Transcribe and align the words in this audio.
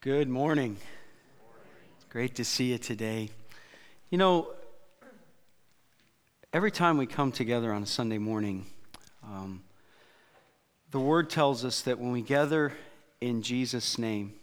Good 0.00 0.28
morning. 0.28 0.76
It's 1.96 2.04
Great 2.10 2.34
to 2.34 2.44
see 2.44 2.72
you 2.72 2.78
today. 2.78 3.30
You 4.10 4.18
know, 4.18 4.48
every 6.52 6.70
time 6.70 6.98
we 6.98 7.06
come 7.06 7.32
together 7.32 7.72
on 7.72 7.82
a 7.82 7.86
Sunday 7.86 8.18
morning, 8.18 8.66
um, 9.22 9.62
the 10.90 11.00
Word 11.00 11.30
tells 11.30 11.64
us 11.64 11.80
that 11.80 11.98
when 11.98 12.12
we 12.12 12.20
gather 12.20 12.72
in 13.20 13.40
Jesus' 13.40 13.98
name, 13.98 14.34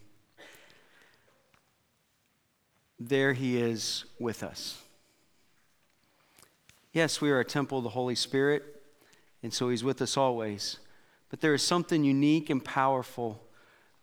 there 2.98 3.32
He 3.32 3.56
is 3.56 4.04
with 4.18 4.42
us. 4.42 4.82
Yes, 6.92 7.20
we 7.20 7.30
are 7.30 7.40
a 7.40 7.44
temple 7.44 7.78
of 7.78 7.84
the 7.84 7.90
Holy 7.90 8.16
Spirit, 8.16 8.71
and 9.42 9.52
so 9.52 9.68
He's 9.68 9.84
with 9.84 10.00
us 10.02 10.16
always. 10.16 10.78
But 11.30 11.40
there 11.40 11.54
is 11.54 11.62
something 11.62 12.04
unique 12.04 12.50
and 12.50 12.62
powerful 12.64 13.42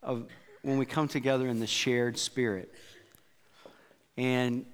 of 0.02 0.26
when 0.62 0.78
we 0.78 0.86
come 0.86 1.08
together 1.08 1.48
in 1.48 1.60
the 1.60 1.66
shared 1.66 2.18
spirit. 2.18 2.72
And 4.16 4.66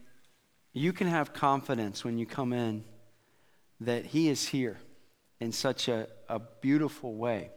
you 0.73 0.93
can 0.93 1.07
have 1.07 1.33
confidence 1.33 2.05
when 2.05 2.19
you 2.19 2.27
come 2.27 2.53
in 2.53 2.85
that 3.81 4.07
He 4.07 4.29
is 4.29 4.49
here 4.49 4.79
in 5.41 5.53
such 5.53 5.89
a, 5.89 6.09
a 6.29 6.41
beautiful 6.61 7.15
way. 7.15 7.51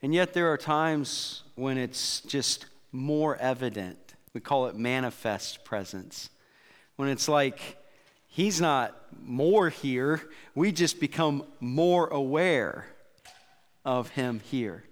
And 0.00 0.14
yet, 0.14 0.32
there 0.32 0.52
are 0.52 0.56
times 0.56 1.42
when 1.56 1.76
it's 1.76 2.20
just 2.20 2.66
more 2.92 3.36
evident. 3.36 4.14
We 4.32 4.40
call 4.40 4.66
it 4.66 4.76
manifest 4.76 5.64
presence. 5.64 6.30
When 6.96 7.08
it's 7.08 7.28
like 7.28 7.76
He's 8.38 8.60
not 8.60 8.94
more 9.20 9.68
here, 9.68 10.22
we 10.54 10.70
just 10.70 11.00
become 11.00 11.42
more 11.58 12.06
aware 12.06 12.86
of 13.84 14.10
Him 14.10 14.38
here. 14.38 14.84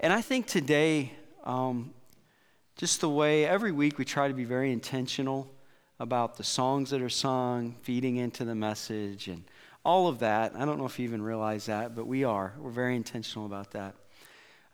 And 0.00 0.12
I 0.12 0.20
think 0.20 0.48
today, 0.48 1.12
um, 1.44 1.94
just 2.74 3.00
the 3.00 3.08
way 3.08 3.44
every 3.44 3.70
week 3.70 3.98
we 3.98 4.04
try 4.04 4.26
to 4.26 4.34
be 4.34 4.42
very 4.42 4.72
intentional 4.72 5.48
about 6.00 6.36
the 6.36 6.42
songs 6.42 6.90
that 6.90 7.00
are 7.00 7.08
sung, 7.08 7.76
feeding 7.82 8.16
into 8.16 8.44
the 8.44 8.56
message, 8.56 9.28
and 9.28 9.44
all 9.84 10.08
of 10.08 10.18
that. 10.18 10.56
I 10.56 10.64
don't 10.64 10.76
know 10.76 10.86
if 10.86 10.98
you 10.98 11.04
even 11.04 11.22
realize 11.22 11.66
that, 11.66 11.94
but 11.94 12.04
we 12.04 12.24
are. 12.24 12.54
We're 12.58 12.70
very 12.70 12.96
intentional 12.96 13.46
about 13.46 13.70
that. 13.70 13.94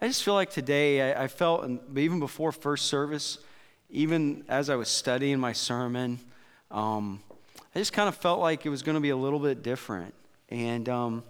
I 0.00 0.06
just 0.06 0.24
feel 0.24 0.32
like 0.32 0.48
today, 0.48 1.12
I, 1.12 1.24
I 1.24 1.28
felt, 1.28 1.70
even 1.94 2.20
before 2.20 2.52
first 2.52 2.86
service, 2.86 3.36
even 3.90 4.46
as 4.48 4.70
I 4.70 4.76
was 4.76 4.88
studying 4.88 5.38
my 5.38 5.52
sermon, 5.52 6.20
um, 6.70 7.20
I 7.74 7.78
just 7.78 7.92
kind 7.92 8.08
of 8.08 8.16
felt 8.16 8.40
like 8.40 8.66
it 8.66 8.68
was 8.68 8.82
going 8.82 8.96
to 8.96 9.00
be 9.00 9.10
a 9.10 9.16
little 9.16 9.38
bit 9.38 9.62
different. 9.62 10.14
And 10.48 10.88
um, 10.88 11.24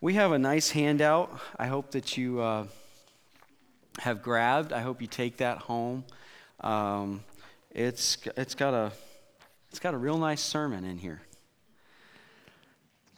we 0.00 0.14
have 0.14 0.32
a 0.32 0.38
nice 0.38 0.70
handout. 0.70 1.38
I 1.58 1.66
hope 1.66 1.92
that 1.92 2.16
you. 2.16 2.40
Uh, 2.40 2.66
have 4.00 4.22
grabbed. 4.22 4.72
I 4.72 4.80
hope 4.80 5.00
you 5.00 5.06
take 5.06 5.38
that 5.38 5.58
home. 5.58 6.04
Um, 6.60 7.24
it's, 7.70 8.18
it's, 8.36 8.54
got 8.54 8.74
a, 8.74 8.92
it's 9.70 9.78
got 9.78 9.94
a 9.94 9.98
real 9.98 10.18
nice 10.18 10.40
sermon 10.40 10.84
in 10.84 10.98
here. 10.98 11.20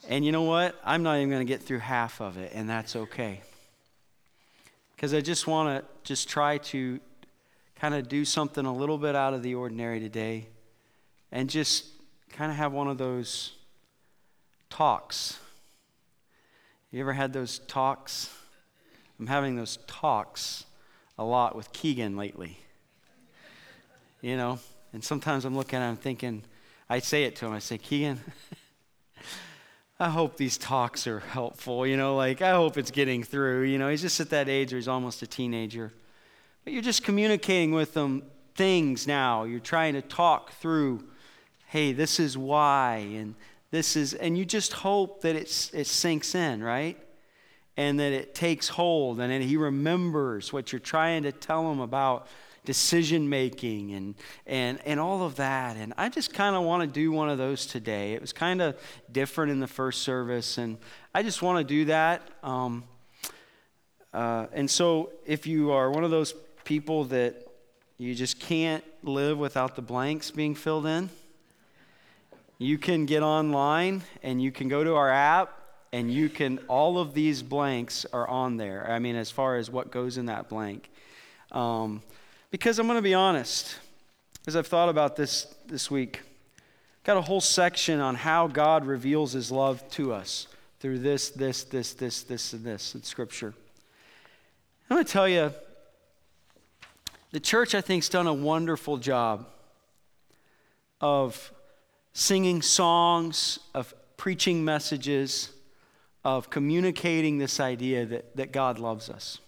And 0.09 0.25
you 0.25 0.31
know 0.31 0.43
what? 0.43 0.79
I'm 0.83 1.03
not 1.03 1.17
even 1.17 1.29
going 1.29 1.45
to 1.45 1.51
get 1.51 1.61
through 1.61 1.79
half 1.79 2.21
of 2.21 2.37
it, 2.37 2.51
and 2.55 2.69
that's 2.69 2.95
okay. 2.95 3.41
Because 4.95 5.13
I 5.13 5.21
just 5.21 5.47
want 5.47 5.83
to 5.83 5.91
just 6.03 6.27
try 6.27 6.57
to 6.57 6.99
kind 7.75 7.93
of 7.95 8.09
do 8.09 8.25
something 8.25 8.65
a 8.65 8.73
little 8.73 8.97
bit 8.97 9.15
out 9.15 9.33
of 9.33 9.43
the 9.43 9.55
ordinary 9.55 9.99
today 9.99 10.47
and 11.31 11.49
just 11.49 11.85
kind 12.31 12.51
of 12.51 12.57
have 12.57 12.71
one 12.71 12.87
of 12.87 12.97
those 12.97 13.53
talks. 14.69 15.37
You 16.91 17.01
ever 17.01 17.13
had 17.13 17.33
those 17.33 17.59
talks? 17.59 18.29
I'm 19.19 19.27
having 19.27 19.55
those 19.55 19.77
talks 19.87 20.65
a 21.17 21.23
lot 21.23 21.55
with 21.55 21.71
Keegan 21.71 22.17
lately. 22.17 22.57
You 24.21 24.37
know, 24.37 24.59
and 24.93 25.03
sometimes 25.03 25.45
I'm 25.45 25.55
looking 25.55 25.79
at 25.79 25.89
him 25.89 25.97
thinking, 25.97 26.43
I 26.89 26.99
say 26.99 27.23
it 27.23 27.35
to 27.37 27.45
him, 27.45 27.53
I 27.53 27.59
say, 27.59 27.77
Keegan, 27.77 28.19
I 29.99 30.09
hope 30.09 30.37
these 30.37 30.57
talks 30.57 31.05
are 31.05 31.19
helpful. 31.19 31.85
You 31.85 31.95
know, 31.95 32.15
like, 32.15 32.41
I 32.41 32.51
hope 32.51 32.77
it's 32.77 32.91
getting 32.91 33.23
through. 33.23 33.63
You 33.63 33.77
know, 33.77 33.89
he's 33.89 34.01
just 34.01 34.19
at 34.19 34.31
that 34.31 34.49
age 34.49 34.71
where 34.71 34.77
he's 34.77 34.87
almost 34.87 35.21
a 35.21 35.27
teenager. 35.27 35.93
But 36.63 36.73
you're 36.73 36.81
just 36.81 37.03
communicating 37.03 37.71
with 37.71 37.93
them 37.93 38.23
things 38.55 39.07
now. 39.07 39.43
You're 39.43 39.59
trying 39.59 39.93
to 39.93 40.01
talk 40.01 40.53
through, 40.53 41.03
hey, 41.71 41.91
this 41.91 42.19
is 42.19 42.37
why, 42.37 42.97
and 43.13 43.35
this 43.71 43.95
is, 43.95 44.13
and 44.13 44.37
you 44.37 44.45
just 44.45 44.73
hope 44.73 45.21
that 45.21 45.35
it's, 45.35 45.73
it 45.73 45.87
sinks 45.87 46.35
in, 46.35 46.63
right? 46.63 46.97
and 47.77 47.99
that 47.99 48.11
it 48.11 48.35
takes 48.35 48.67
hold 48.67 49.19
and 49.19 49.31
that 49.31 49.41
he 49.41 49.57
remembers 49.57 50.51
what 50.51 50.71
you're 50.71 50.79
trying 50.79 51.23
to 51.23 51.31
tell 51.31 51.71
him 51.71 51.79
about 51.79 52.27
decision 52.63 53.27
making 53.27 53.91
and, 53.93 54.15
and, 54.45 54.79
and 54.85 54.99
all 54.99 55.23
of 55.23 55.37
that. 55.37 55.77
And 55.77 55.93
I 55.97 56.09
just 56.09 56.33
kind 56.33 56.55
of 56.55 56.63
want 56.63 56.81
to 56.81 56.87
do 56.87 57.11
one 57.11 57.29
of 57.29 57.37
those 57.37 57.65
today. 57.65 58.13
It 58.13 58.21
was 58.21 58.33
kind 58.33 58.61
of 58.61 58.77
different 59.11 59.51
in 59.51 59.59
the 59.59 59.67
first 59.67 60.03
service, 60.03 60.57
and 60.57 60.77
I 61.15 61.23
just 61.23 61.41
want 61.41 61.57
to 61.57 61.63
do 61.63 61.85
that. 61.85 62.21
Um, 62.43 62.83
uh, 64.13 64.47
and 64.53 64.69
so, 64.69 65.11
if 65.25 65.47
you 65.47 65.71
are 65.71 65.89
one 65.89 66.03
of 66.03 66.11
those 66.11 66.35
people 66.65 67.05
that 67.05 67.47
you 67.97 68.13
just 68.13 68.39
can't 68.39 68.83
live 69.01 69.37
without 69.39 69.75
the 69.75 69.81
blanks 69.81 70.29
being 70.29 70.53
filled 70.53 70.85
in, 70.85 71.09
you 72.61 72.77
can 72.77 73.05
get 73.05 73.23
online 73.23 74.03
and 74.21 74.41
you 74.41 74.51
can 74.51 74.67
go 74.67 74.83
to 74.83 74.93
our 74.93 75.09
app 75.09 75.57
and 75.91 76.13
you 76.13 76.29
can 76.29 76.59
all 76.67 76.99
of 76.99 77.13
these 77.13 77.41
blanks 77.41 78.05
are 78.13 78.27
on 78.27 78.57
there. 78.57 78.89
I 78.89 78.99
mean 78.99 79.15
as 79.15 79.31
far 79.31 79.57
as 79.57 79.71
what 79.71 79.89
goes 79.89 80.17
in 80.17 80.27
that 80.27 80.47
blank. 80.47 80.89
Um, 81.51 82.01
because 82.51 82.79
i'm 82.79 82.85
going 82.85 82.97
to 82.97 83.01
be 83.01 83.13
honest 83.13 83.77
as 84.45 84.55
i've 84.55 84.67
thought 84.67 84.89
about 84.89 85.15
this 85.15 85.47
this 85.67 85.89
week 85.89 86.21
got 87.03 87.17
a 87.17 87.21
whole 87.21 87.41
section 87.41 87.99
on 87.99 88.13
how 88.13 88.47
god 88.47 88.85
reveals 88.85 89.31
his 89.31 89.51
love 89.51 89.87
to 89.89 90.13
us 90.13 90.47
through 90.79 90.99
this 90.99 91.29
this 91.29 91.63
this 91.63 91.93
this 91.93 92.23
this 92.23 92.53
and 92.53 92.63
this 92.63 92.93
in 92.93 93.01
scripture. 93.03 93.53
I'm 94.89 94.97
going 94.97 95.05
to 95.05 95.11
tell 95.11 95.27
you 95.27 95.51
the 97.31 97.39
church 97.39 97.73
i 97.73 97.81
think 97.81 98.03
has 98.03 98.09
done 98.09 98.27
a 98.27 98.33
wonderful 98.33 98.97
job 98.97 99.47
of 100.99 101.51
singing 102.13 102.61
songs 102.61 103.59
of 103.73 103.93
preaching 104.17 104.63
messages 104.63 105.51
of 106.23 106.49
communicating 106.49 107.37
this 107.37 107.59
idea 107.59 108.05
that, 108.05 108.35
that 108.35 108.51
God 108.51 108.77
loves 108.77 109.09
us. 109.09 109.39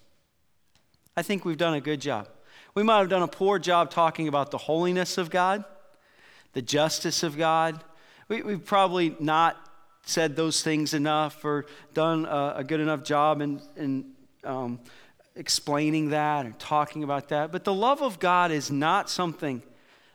I 1.16 1.22
think 1.22 1.44
we've 1.44 1.58
done 1.58 1.74
a 1.74 1.80
good 1.80 2.00
job. 2.00 2.28
We 2.74 2.82
might 2.82 2.98
have 2.98 3.08
done 3.08 3.22
a 3.22 3.28
poor 3.28 3.60
job 3.60 3.90
talking 3.90 4.26
about 4.26 4.50
the 4.50 4.58
holiness 4.58 5.16
of 5.16 5.30
God, 5.30 5.64
the 6.52 6.62
justice 6.62 7.22
of 7.22 7.36
God. 7.36 7.84
We, 8.26 8.38
have 8.38 8.64
probably 8.64 9.14
not 9.20 9.56
said 10.06 10.34
those 10.34 10.62
things 10.62 10.92
enough 10.92 11.44
or 11.44 11.66
done 11.92 12.26
a, 12.26 12.54
a 12.56 12.64
good 12.64 12.80
enough 12.80 13.04
job 13.04 13.40
in, 13.40 13.60
in 13.76 14.10
um, 14.42 14.80
explaining 15.36 16.10
that 16.10 16.46
or 16.46 16.54
talking 16.58 17.04
about 17.04 17.28
that. 17.28 17.52
But 17.52 17.64
the 17.64 17.74
love 17.74 18.02
of 18.02 18.18
God 18.18 18.50
is 18.50 18.70
not 18.70 19.08
something 19.08 19.62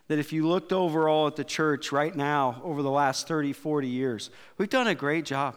that 0.10 0.18
if 0.18 0.34
you 0.34 0.48
looked 0.48 0.74
overall 0.74 1.28
at 1.28 1.36
the 1.36 1.44
church 1.44 1.92
right 1.92 2.16
now 2.16 2.60
over 2.64 2.82
the 2.82 2.90
last 2.90 3.28
30, 3.28 3.54
40 3.54 3.88
years, 3.88 4.32
we've 4.58 4.70
done 4.70 4.88
a 4.88 4.96
great 4.96 5.24
job 5.24 5.56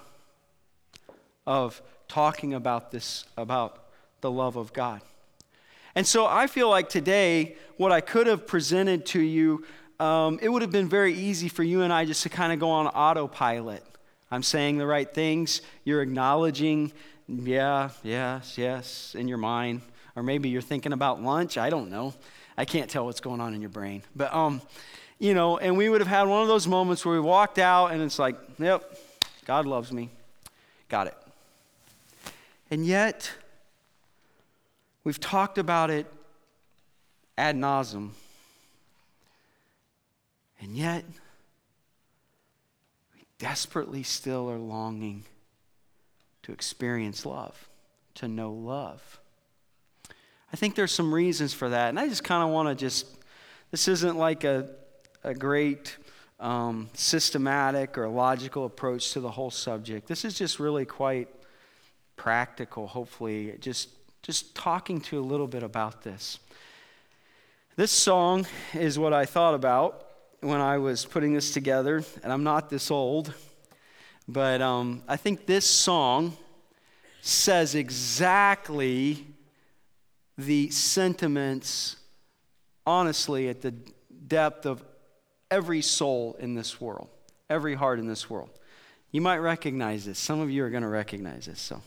of 1.46 1.80
talking 2.06 2.52
about 2.52 2.90
this, 2.90 3.24
about 3.38 3.82
the 4.20 4.30
love 4.30 4.56
of 4.56 4.74
God. 4.74 5.00
And 5.94 6.06
so 6.06 6.26
I 6.26 6.46
feel 6.46 6.68
like 6.68 6.90
today, 6.90 7.56
what 7.78 7.92
I 7.92 8.02
could 8.02 8.26
have 8.26 8.46
presented 8.46 9.06
to 9.06 9.20
you, 9.20 9.64
um, 9.98 10.38
it 10.42 10.50
would 10.50 10.60
have 10.60 10.70
been 10.70 10.88
very 10.88 11.14
easy 11.14 11.48
for 11.48 11.62
you 11.62 11.80
and 11.80 11.92
I 11.92 12.04
just 12.04 12.22
to 12.24 12.28
kind 12.28 12.52
of 12.52 12.58
go 12.58 12.68
on 12.68 12.86
autopilot. 12.88 13.82
I'm 14.30 14.42
saying 14.42 14.76
the 14.76 14.86
right 14.86 15.12
things, 15.12 15.62
you're 15.84 16.02
acknowledging, 16.02 16.92
yeah, 17.26 17.88
yes, 18.02 18.58
yes, 18.58 19.14
in 19.18 19.28
your 19.28 19.38
mind. 19.38 19.80
Or 20.14 20.22
maybe 20.22 20.50
you're 20.50 20.60
thinking 20.60 20.92
about 20.92 21.22
lunch, 21.22 21.56
I 21.56 21.70
don't 21.70 21.90
know. 21.90 22.12
I 22.56 22.64
can't 22.64 22.90
tell 22.90 23.06
what's 23.06 23.20
going 23.20 23.40
on 23.40 23.54
in 23.54 23.60
your 23.60 23.70
brain. 23.70 24.02
But, 24.14 24.32
um, 24.34 24.60
you 25.18 25.34
know, 25.34 25.58
and 25.58 25.76
we 25.76 25.88
would 25.88 26.00
have 26.00 26.08
had 26.08 26.24
one 26.24 26.42
of 26.42 26.48
those 26.48 26.66
moments 26.66 27.04
where 27.04 27.14
we 27.14 27.20
walked 27.20 27.58
out 27.58 27.88
and 27.88 28.02
it's 28.02 28.18
like, 28.18 28.36
yep, 28.58 28.82
God 29.44 29.66
loves 29.66 29.92
me. 29.92 30.10
Got 30.88 31.06
it. 31.06 31.16
And 32.70 32.84
yet, 32.84 33.30
we've 35.04 35.20
talked 35.20 35.58
about 35.58 35.90
it 35.90 36.06
ad 37.36 37.56
nauseum. 37.56 38.10
And 40.60 40.76
yet, 40.76 41.04
we 43.14 43.24
desperately 43.38 44.02
still 44.02 44.50
are 44.50 44.58
longing 44.58 45.24
to 46.42 46.52
experience 46.52 47.26
love, 47.26 47.68
to 48.14 48.28
know 48.28 48.52
love. 48.52 49.20
I 50.52 50.56
think 50.56 50.74
there's 50.74 50.92
some 50.92 51.14
reasons 51.14 51.54
for 51.54 51.70
that. 51.70 51.88
And 51.88 51.98
I 51.98 52.08
just 52.08 52.24
kind 52.24 52.42
of 52.42 52.50
want 52.50 52.68
to 52.68 52.74
just, 52.74 53.06
this 53.70 53.88
isn't 53.88 54.16
like 54.18 54.44
a, 54.44 54.68
a 55.24 55.32
great 55.32 55.96
um, 56.40 56.90
systematic 56.92 57.96
or 57.96 58.08
logical 58.08 58.66
approach 58.66 59.12
to 59.12 59.20
the 59.20 59.30
whole 59.30 59.50
subject. 59.50 60.08
This 60.08 60.24
is 60.24 60.34
just 60.34 60.60
really 60.60 60.84
quite 60.84 61.28
practical, 62.16 62.86
hopefully, 62.86 63.56
just, 63.60 63.88
just 64.22 64.54
talking 64.54 65.00
to 65.00 65.18
a 65.18 65.24
little 65.24 65.46
bit 65.46 65.62
about 65.62 66.02
this. 66.02 66.38
This 67.76 67.90
song 67.90 68.46
is 68.74 68.98
what 68.98 69.14
I 69.14 69.24
thought 69.24 69.54
about 69.54 70.06
when 70.40 70.60
I 70.60 70.76
was 70.76 71.06
putting 71.06 71.32
this 71.32 71.52
together, 71.52 72.04
and 72.22 72.30
I'm 72.30 72.44
not 72.44 72.68
this 72.68 72.90
old, 72.90 73.32
but 74.28 74.60
um, 74.60 75.02
I 75.08 75.16
think 75.16 75.46
this 75.46 75.64
song 75.64 76.36
says 77.22 77.74
exactly 77.74 79.31
the 80.38 80.70
sentiments, 80.70 81.96
honestly, 82.86 83.48
at 83.48 83.60
the 83.60 83.72
depth 84.26 84.66
of 84.66 84.82
every 85.50 85.82
soul 85.82 86.36
in 86.38 86.54
this 86.54 86.80
world, 86.80 87.08
every 87.50 87.74
heart 87.74 87.98
in 87.98 88.06
this 88.06 88.30
world. 88.30 88.50
You 89.10 89.20
might 89.20 89.38
recognize 89.38 90.06
this. 90.06 90.18
Some 90.18 90.40
of 90.40 90.50
you 90.50 90.64
are 90.64 90.70
going 90.70 90.82
to 90.82 90.88
recognize 90.88 91.46
this. 91.46 91.60
So. 91.60 91.82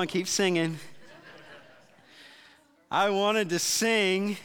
On, 0.00 0.06
keep 0.06 0.26
singing. 0.26 0.78
I 2.90 3.10
wanted 3.10 3.50
to 3.50 3.58
sing. 3.58 4.38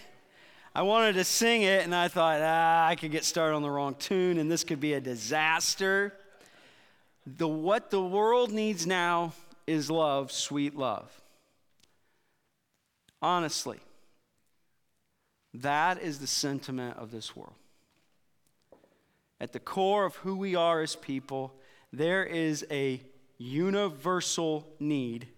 I 0.76 0.82
wanted 0.82 1.14
to 1.14 1.24
sing 1.24 1.62
it, 1.62 1.86
and 1.86 1.96
I 1.96 2.10
thought, 2.10 2.42
ah, 2.42 2.88
I 2.88 2.96
could 2.96 3.12
get 3.12 3.24
started 3.24 3.56
on 3.56 3.62
the 3.62 3.70
wrong 3.70 3.96
tune, 3.96 4.38
and 4.38 4.52
this 4.52 4.66
could 4.66 4.82
be 4.82 4.94
a 4.94 5.00
disaster. 5.00 6.14
The, 7.26 7.48
what 7.48 7.90
the 7.90 8.02
world 8.02 8.52
needs 8.52 8.86
now 8.86 9.32
is 9.66 9.90
love, 9.90 10.34
sweet 10.34 10.76
love. 10.76 11.10
Honestly, 13.22 13.80
that 15.54 16.02
is 16.02 16.20
the 16.20 16.28
sentiment 16.28 16.98
of 16.98 17.12
this 17.12 17.34
world. 17.34 17.56
At 19.40 19.54
the 19.54 19.62
core 19.62 20.04
of 20.04 20.18
who 20.18 20.36
we 20.36 20.54
are 20.56 20.82
as 20.82 20.98
people, 20.98 21.54
there 21.94 22.26
is 22.26 22.66
a 22.70 23.02
universal 23.38 24.68
need 24.82 25.30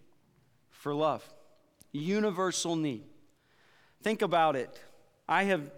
for 0.87 0.93
love. 0.93 1.21
Universal 1.91 2.77
need. 2.77 3.03
Think 4.03 4.21
about 4.21 4.55
it. 4.55 4.79
I 5.27 5.43
have 5.43 5.69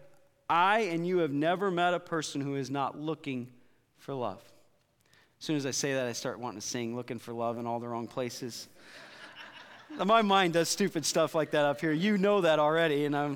I 0.48 0.82
and 0.82 1.08
you 1.08 1.18
have 1.20 1.32
never 1.32 1.72
met 1.72 1.96
a 1.96 2.00
person 2.00 2.42
who 2.42 2.54
is 2.54 2.70
not 2.70 2.96
looking 2.96 3.48
for 3.98 4.14
love. 4.14 4.40
As 5.40 5.46
soon 5.48 5.56
as 5.56 5.66
I 5.66 5.72
say 5.72 5.96
that, 5.96 6.06
I 6.06 6.14
start 6.14 6.40
wanting 6.40 6.62
to 6.62 6.68
sing 6.68 6.96
looking 6.96 7.18
for 7.18 7.34
love 7.34 7.58
in 7.58 7.66
all 7.66 7.80
the 7.80 7.88
wrong 7.88 8.06
places. 8.06 8.68
My 10.06 10.22
mind 10.22 10.54
does 10.54 10.70
stupid 10.70 11.08
stuff 11.08 11.34
like 11.34 11.50
that 11.50 11.66
up 11.66 11.82
here. 11.82 11.92
You 11.92 12.20
know 12.20 12.42
that 12.42 12.60
already, 12.60 13.06
and 13.06 13.18
I'm 13.18 13.36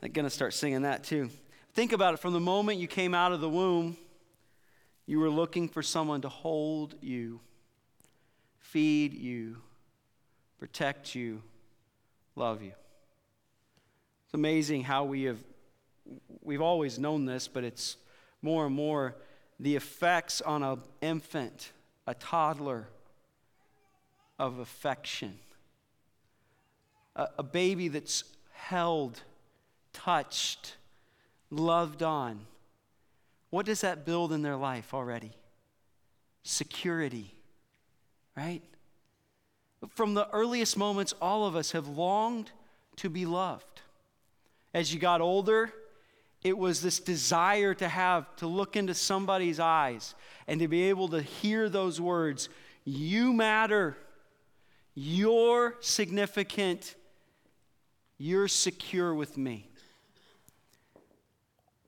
going 0.00 0.24
to 0.24 0.30
start 0.30 0.54
singing 0.54 0.82
that 0.82 1.04
too. 1.04 1.30
Think 1.72 1.92
about 1.92 2.14
it 2.14 2.16
from 2.16 2.32
the 2.32 2.40
moment 2.40 2.80
you 2.80 2.88
came 2.88 3.14
out 3.14 3.30
of 3.30 3.40
the 3.40 3.48
womb, 3.48 3.96
you 5.06 5.20
were 5.20 5.30
looking 5.30 5.68
for 5.68 5.84
someone 5.84 6.22
to 6.22 6.28
hold 6.28 6.96
you 7.00 7.38
feed 8.72 9.12
you, 9.12 9.58
protect 10.62 11.16
you, 11.16 11.42
love 12.36 12.62
you. 12.62 12.70
It's 14.26 14.34
amazing 14.34 14.84
how 14.84 15.02
we 15.02 15.24
have, 15.24 15.40
we've 16.40 16.62
always 16.62 17.00
known 17.00 17.24
this, 17.24 17.48
but 17.48 17.64
it's 17.64 17.96
more 18.42 18.66
and 18.66 18.72
more 18.76 19.16
the 19.58 19.74
effects 19.74 20.40
on 20.40 20.62
an 20.62 20.78
infant, 21.00 21.72
a 22.06 22.14
toddler, 22.14 22.86
of 24.38 24.60
affection. 24.60 25.36
A, 27.16 27.26
a 27.38 27.42
baby 27.42 27.88
that's 27.88 28.22
held, 28.52 29.20
touched, 29.92 30.76
loved 31.50 32.04
on. 32.04 32.38
What 33.50 33.66
does 33.66 33.80
that 33.80 34.06
build 34.06 34.32
in 34.32 34.42
their 34.42 34.54
life 34.54 34.94
already? 34.94 35.32
Security 36.44 37.34
right? 38.36 38.62
From 39.90 40.14
the 40.14 40.28
earliest 40.30 40.76
moments, 40.76 41.12
all 41.20 41.46
of 41.46 41.56
us 41.56 41.72
have 41.72 41.88
longed 41.88 42.50
to 42.96 43.10
be 43.10 43.26
loved. 43.26 43.80
As 44.74 44.92
you 44.94 45.00
got 45.00 45.20
older, 45.20 45.72
it 46.42 46.56
was 46.56 46.80
this 46.80 47.00
desire 47.00 47.74
to 47.74 47.88
have, 47.88 48.34
to 48.36 48.46
look 48.46 48.76
into 48.76 48.94
somebody's 48.94 49.60
eyes 49.60 50.14
and 50.46 50.60
to 50.60 50.68
be 50.68 50.84
able 50.84 51.08
to 51.08 51.20
hear 51.20 51.68
those 51.68 52.00
words 52.00 52.48
You 52.84 53.32
matter. 53.32 53.96
You're 54.94 55.76
significant. 55.80 56.94
You're 58.18 58.48
secure 58.48 59.14
with 59.14 59.36
me. 59.36 59.68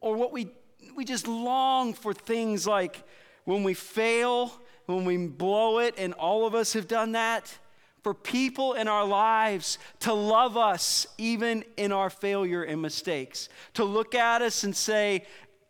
Or 0.00 0.16
what 0.16 0.32
we, 0.32 0.48
we 0.94 1.04
just 1.04 1.26
long 1.26 1.94
for 1.94 2.12
things 2.14 2.66
like 2.66 3.02
when 3.44 3.62
we 3.62 3.74
fail 3.74 4.52
when 4.86 5.04
we 5.04 5.16
blow 5.16 5.78
it, 5.78 5.94
and 5.96 6.12
all 6.14 6.46
of 6.46 6.54
us 6.54 6.74
have 6.74 6.86
done 6.86 7.12
that, 7.12 7.56
for 8.04 8.12
people 8.12 8.74
in 8.74 8.86
our 8.86 9.06
lives 9.06 9.78
to 10.00 10.12
love 10.12 10.58
us 10.58 11.06
even 11.16 11.64
in 11.78 11.90
our 11.90 12.10
failure 12.10 12.62
and 12.62 12.80
mistakes, 12.82 13.48
to 13.72 13.82
look 13.82 14.14
at 14.14 14.42
us 14.42 14.62
and 14.62 14.76
say, 14.76 15.24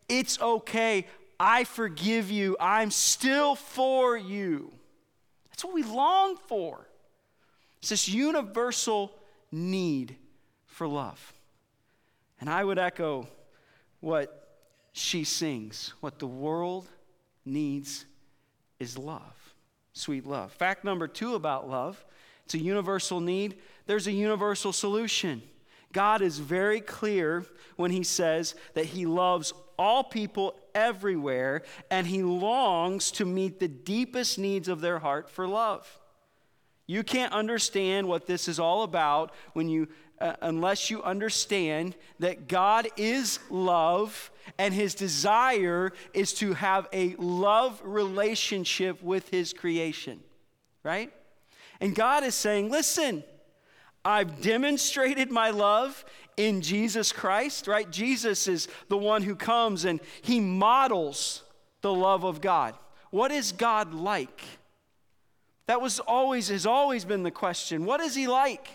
It's 0.09 0.39
okay, 0.41 1.07
I 1.39 1.63
forgive 1.63 2.29
you, 2.29 2.57
I'm 2.59 2.91
still 2.91 3.55
for 3.55 4.17
you. 4.17 4.71
That's 5.49 5.63
what 5.63 5.73
we 5.73 5.83
long 5.83 6.35
for. 6.35 6.85
It's 7.79 7.89
this 7.89 8.09
universal 8.09 9.13
need 9.49 10.17
for 10.65 10.87
love. 10.87 11.33
And 12.41 12.49
I 12.49 12.65
would 12.65 12.77
echo 12.77 13.29
what 14.01 14.59
she 14.91 15.23
sings, 15.23 15.93
what 16.01 16.19
the 16.19 16.27
world 16.27 16.89
needs 17.45 18.05
is 18.77 18.97
love, 18.97 19.53
sweet 19.93 20.25
love. 20.25 20.51
Fact 20.51 20.83
number 20.83 21.07
two 21.07 21.35
about 21.35 21.69
love 21.69 22.03
it's 22.45 22.53
a 22.53 22.59
universal 22.59 23.19
need, 23.19 23.57
there's 23.85 24.07
a 24.07 24.11
universal 24.11 24.71
solution. 24.71 25.41
God 25.91 26.21
is 26.21 26.39
very 26.39 26.81
clear 26.81 27.45
when 27.75 27.91
he 27.91 28.03
says 28.03 28.55
that 28.73 28.85
he 28.85 29.05
loves 29.05 29.53
all 29.77 30.03
people 30.03 30.55
everywhere 30.73 31.63
and 31.89 32.07
he 32.07 32.23
longs 32.23 33.11
to 33.11 33.25
meet 33.25 33.59
the 33.59 33.67
deepest 33.67 34.37
needs 34.37 34.67
of 34.67 34.81
their 34.81 34.99
heart 34.99 35.29
for 35.29 35.47
love. 35.47 35.99
You 36.87 37.03
can't 37.03 37.33
understand 37.33 38.07
what 38.07 38.27
this 38.27 38.47
is 38.47 38.59
all 38.59 38.83
about 38.83 39.33
when 39.53 39.69
you 39.69 39.87
uh, 40.19 40.33
unless 40.41 40.89
you 40.89 41.03
understand 41.03 41.93
that 42.19 42.47
God 42.47 42.87
is 42.95 43.39
love 43.49 44.31
and 44.57 44.73
his 44.73 44.95
desire 44.95 45.91
is 46.13 46.33
to 46.35 46.53
have 46.53 46.87
a 46.93 47.15
love 47.17 47.81
relationship 47.83 49.03
with 49.03 49.27
his 49.29 49.51
creation, 49.51 50.21
right? 50.83 51.11
And 51.79 51.95
God 51.95 52.23
is 52.23 52.35
saying, 52.35 52.69
listen, 52.69 53.23
I've 54.03 54.41
demonstrated 54.41 55.31
my 55.31 55.49
love 55.49 56.05
in 56.37 56.61
Jesus 56.61 57.11
Christ, 57.11 57.67
right? 57.67 57.89
Jesus 57.89 58.47
is 58.47 58.67
the 58.87 58.97
one 58.97 59.23
who 59.23 59.35
comes 59.35 59.85
and 59.85 59.99
he 60.21 60.39
models 60.39 61.43
the 61.81 61.93
love 61.93 62.23
of 62.23 62.41
God. 62.41 62.75
What 63.09 63.31
is 63.31 63.51
God 63.51 63.93
like? 63.93 64.41
That 65.67 65.81
was 65.81 65.99
always 65.99 66.49
has 66.49 66.65
always 66.65 67.05
been 67.05 67.23
the 67.23 67.31
question. 67.31 67.85
What 67.85 67.99
is 68.01 68.13
he 68.13 68.27
like? 68.27 68.67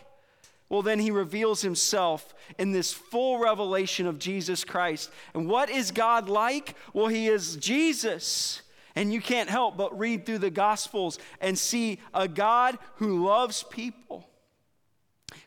Well, 0.69 0.83
then 0.83 1.01
he 1.01 1.11
reveals 1.11 1.63
himself 1.63 2.33
in 2.59 2.73
this 2.73 2.93
full 2.93 3.39
revelation 3.39 4.07
of 4.07 4.19
Jesus 4.19 4.65
Christ. 4.65 5.11
And 5.35 5.49
what 5.49 5.69
is 5.69 5.91
God 5.91 6.29
like? 6.29 6.77
Well, 6.93 7.09
he 7.09 7.27
is 7.27 7.57
Jesus. 7.57 8.63
And 8.95 9.13
you 9.13 9.21
can't 9.21 9.49
help 9.49 9.77
but 9.77 9.99
read 9.99 10.27
through 10.27 10.39
the 10.39 10.51
Gospels 10.51 11.19
and 11.41 11.59
see 11.59 11.99
a 12.13 12.27
God 12.27 12.79
who 12.97 13.25
loves 13.25 13.63
people, 13.63 14.29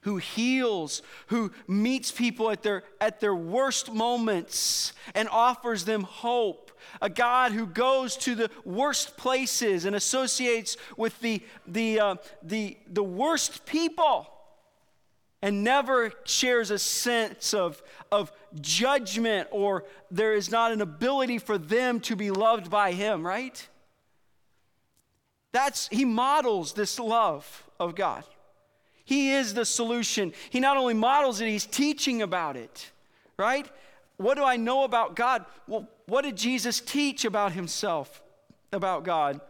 who 0.01 0.17
heals, 0.17 1.01
who 1.27 1.51
meets 1.67 2.11
people 2.11 2.49
at 2.49 2.63
their, 2.63 2.83
at 3.01 3.19
their 3.19 3.35
worst 3.35 3.91
moments 3.91 4.93
and 5.13 5.27
offers 5.29 5.85
them 5.85 6.03
hope. 6.03 6.71
A 7.01 7.09
God 7.09 7.53
who 7.53 7.65
goes 7.65 8.17
to 8.17 8.35
the 8.35 8.49
worst 8.65 9.17
places 9.17 9.85
and 9.85 9.95
associates 9.95 10.77
with 10.97 11.19
the, 11.21 11.41
the, 11.67 11.99
uh, 11.99 12.15
the, 12.41 12.77
the 12.91 13.03
worst 13.03 13.65
people 13.65 14.32
and 15.43 15.61
never 15.61 16.13
shares 16.23 16.71
a 16.71 16.79
sense 16.79 17.53
of, 17.53 17.83
of 18.13 18.31
judgment 18.61 19.45
or 19.51 19.83
there 20.09 20.33
is 20.33 20.49
not 20.49 20.71
an 20.71 20.79
ability 20.79 21.37
for 21.37 21.57
them 21.57 21.99
to 21.99 22.15
be 22.15 22.31
loved 22.31 22.71
by 22.71 22.93
him, 22.93 23.27
right? 23.27 23.67
That's 25.51 25.89
he 25.89 26.05
models 26.05 26.71
this 26.71 26.97
love 26.97 27.69
of 27.77 27.93
God. 27.93 28.23
He 29.03 29.33
is 29.33 29.53
the 29.53 29.65
solution. 29.65 30.31
He 30.49 30.61
not 30.61 30.77
only 30.77 30.93
models 30.93 31.41
it, 31.41 31.49
he's 31.49 31.65
teaching 31.65 32.21
about 32.21 32.55
it, 32.55 32.91
right? 33.35 33.69
What 34.15 34.35
do 34.35 34.45
I 34.45 34.55
know 34.55 34.85
about 34.85 35.17
God? 35.17 35.45
Well, 35.67 35.89
what 36.05 36.21
did 36.21 36.37
Jesus 36.37 36.79
teach 36.79 37.25
about 37.25 37.51
himself, 37.51 38.23
about 38.71 39.03
God? 39.03 39.41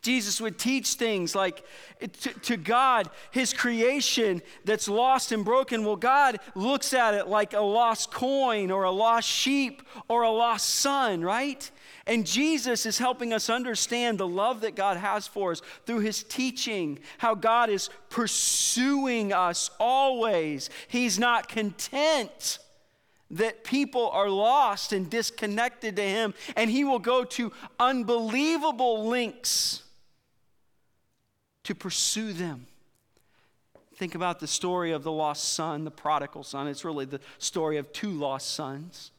Jesus 0.00 0.40
would 0.40 0.58
teach 0.58 0.94
things 0.94 1.34
like 1.34 1.64
to, 2.00 2.32
to, 2.40 2.56
God, 2.56 3.10
his 3.32 3.52
creation 3.52 4.42
that's 4.64 4.88
lost 4.88 5.32
and 5.32 5.44
broken. 5.44 5.84
Well, 5.84 5.96
God 5.96 6.38
looks 6.54 6.94
at 6.94 7.14
it 7.14 7.26
like 7.26 7.52
a 7.52 7.60
lost 7.60 8.12
coin 8.12 8.70
or 8.70 8.84
a 8.84 8.90
lost 8.92 9.28
sheep 9.28 9.82
or 10.06 10.22
a 10.22 10.30
lost 10.30 10.68
son, 10.68 11.22
right? 11.22 11.68
And 12.06 12.24
Jesus 12.24 12.86
is 12.86 12.98
helping 12.98 13.32
us 13.32 13.50
understand 13.50 14.18
the 14.18 14.26
love 14.26 14.60
that 14.60 14.76
God 14.76 14.98
has 14.98 15.26
for 15.26 15.50
us 15.50 15.62
through 15.84 16.00
his 16.00 16.22
teaching, 16.22 17.00
how 17.18 17.34
God 17.34 17.68
is 17.68 17.90
pursuing 18.08 19.32
us 19.32 19.68
always. 19.80 20.70
He's 20.86 21.18
not 21.18 21.48
content 21.48 22.60
that 23.32 23.64
people 23.64 24.08
are 24.10 24.30
lost 24.30 24.92
and 24.92 25.10
disconnected 25.10 25.96
to 25.96 26.02
him, 26.02 26.34
and 26.56 26.70
he 26.70 26.84
will 26.84 26.98
go 26.98 27.24
to 27.24 27.52
unbelievable 27.78 29.06
lengths 29.06 29.82
to 31.68 31.74
pursue 31.74 32.32
them. 32.32 32.64
Think 33.96 34.14
about 34.14 34.40
the 34.40 34.46
story 34.46 34.92
of 34.92 35.02
the 35.02 35.12
lost 35.12 35.52
son, 35.52 35.84
the 35.84 35.90
prodigal 35.90 36.42
son. 36.42 36.66
It's 36.66 36.82
really 36.82 37.04
the 37.04 37.20
story 37.36 37.76
of 37.76 37.92
two 37.92 38.10
lost 38.10 38.54
sons 38.54 39.10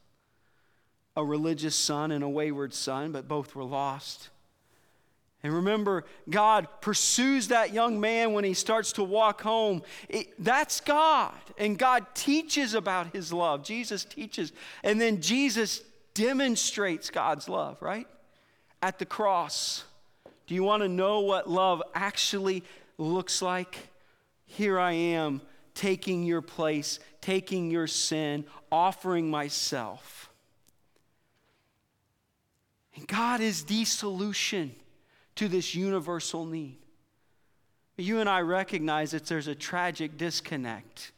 a 1.16 1.24
religious 1.24 1.76
son 1.76 2.10
and 2.10 2.24
a 2.24 2.28
wayward 2.28 2.74
son, 2.74 3.12
but 3.12 3.28
both 3.28 3.54
were 3.54 3.62
lost. 3.62 4.30
And 5.44 5.52
remember, 5.52 6.04
God 6.28 6.66
pursues 6.80 7.48
that 7.48 7.72
young 7.72 8.00
man 8.00 8.32
when 8.32 8.42
he 8.42 8.54
starts 8.54 8.92
to 8.94 9.04
walk 9.04 9.42
home. 9.42 9.82
It, 10.08 10.32
that's 10.42 10.80
God. 10.80 11.38
And 11.56 11.78
God 11.78 12.04
teaches 12.14 12.74
about 12.74 13.12
his 13.12 13.32
love. 13.32 13.62
Jesus 13.62 14.04
teaches. 14.04 14.52
And 14.82 15.00
then 15.00 15.20
Jesus 15.20 15.82
demonstrates 16.14 17.10
God's 17.10 17.48
love, 17.48 17.80
right? 17.80 18.08
At 18.82 18.98
the 18.98 19.06
cross. 19.06 19.84
Do 20.50 20.56
you 20.56 20.64
want 20.64 20.82
to 20.82 20.88
know 20.88 21.20
what 21.20 21.48
love 21.48 21.80
actually 21.94 22.64
looks 22.98 23.40
like? 23.40 23.78
Here 24.46 24.80
I 24.80 24.90
am 24.90 25.42
taking 25.76 26.24
your 26.24 26.42
place, 26.42 26.98
taking 27.20 27.70
your 27.70 27.86
sin, 27.86 28.44
offering 28.72 29.30
myself. 29.30 30.28
And 32.96 33.06
God 33.06 33.40
is 33.40 33.62
the 33.62 33.84
solution 33.84 34.74
to 35.36 35.46
this 35.46 35.76
universal 35.76 36.44
need. 36.44 36.78
You 37.96 38.18
and 38.18 38.28
I 38.28 38.40
recognize 38.40 39.12
that 39.12 39.26
there's 39.26 39.46
a 39.46 39.54
tragic 39.54 40.18
disconnect. 40.18 41.12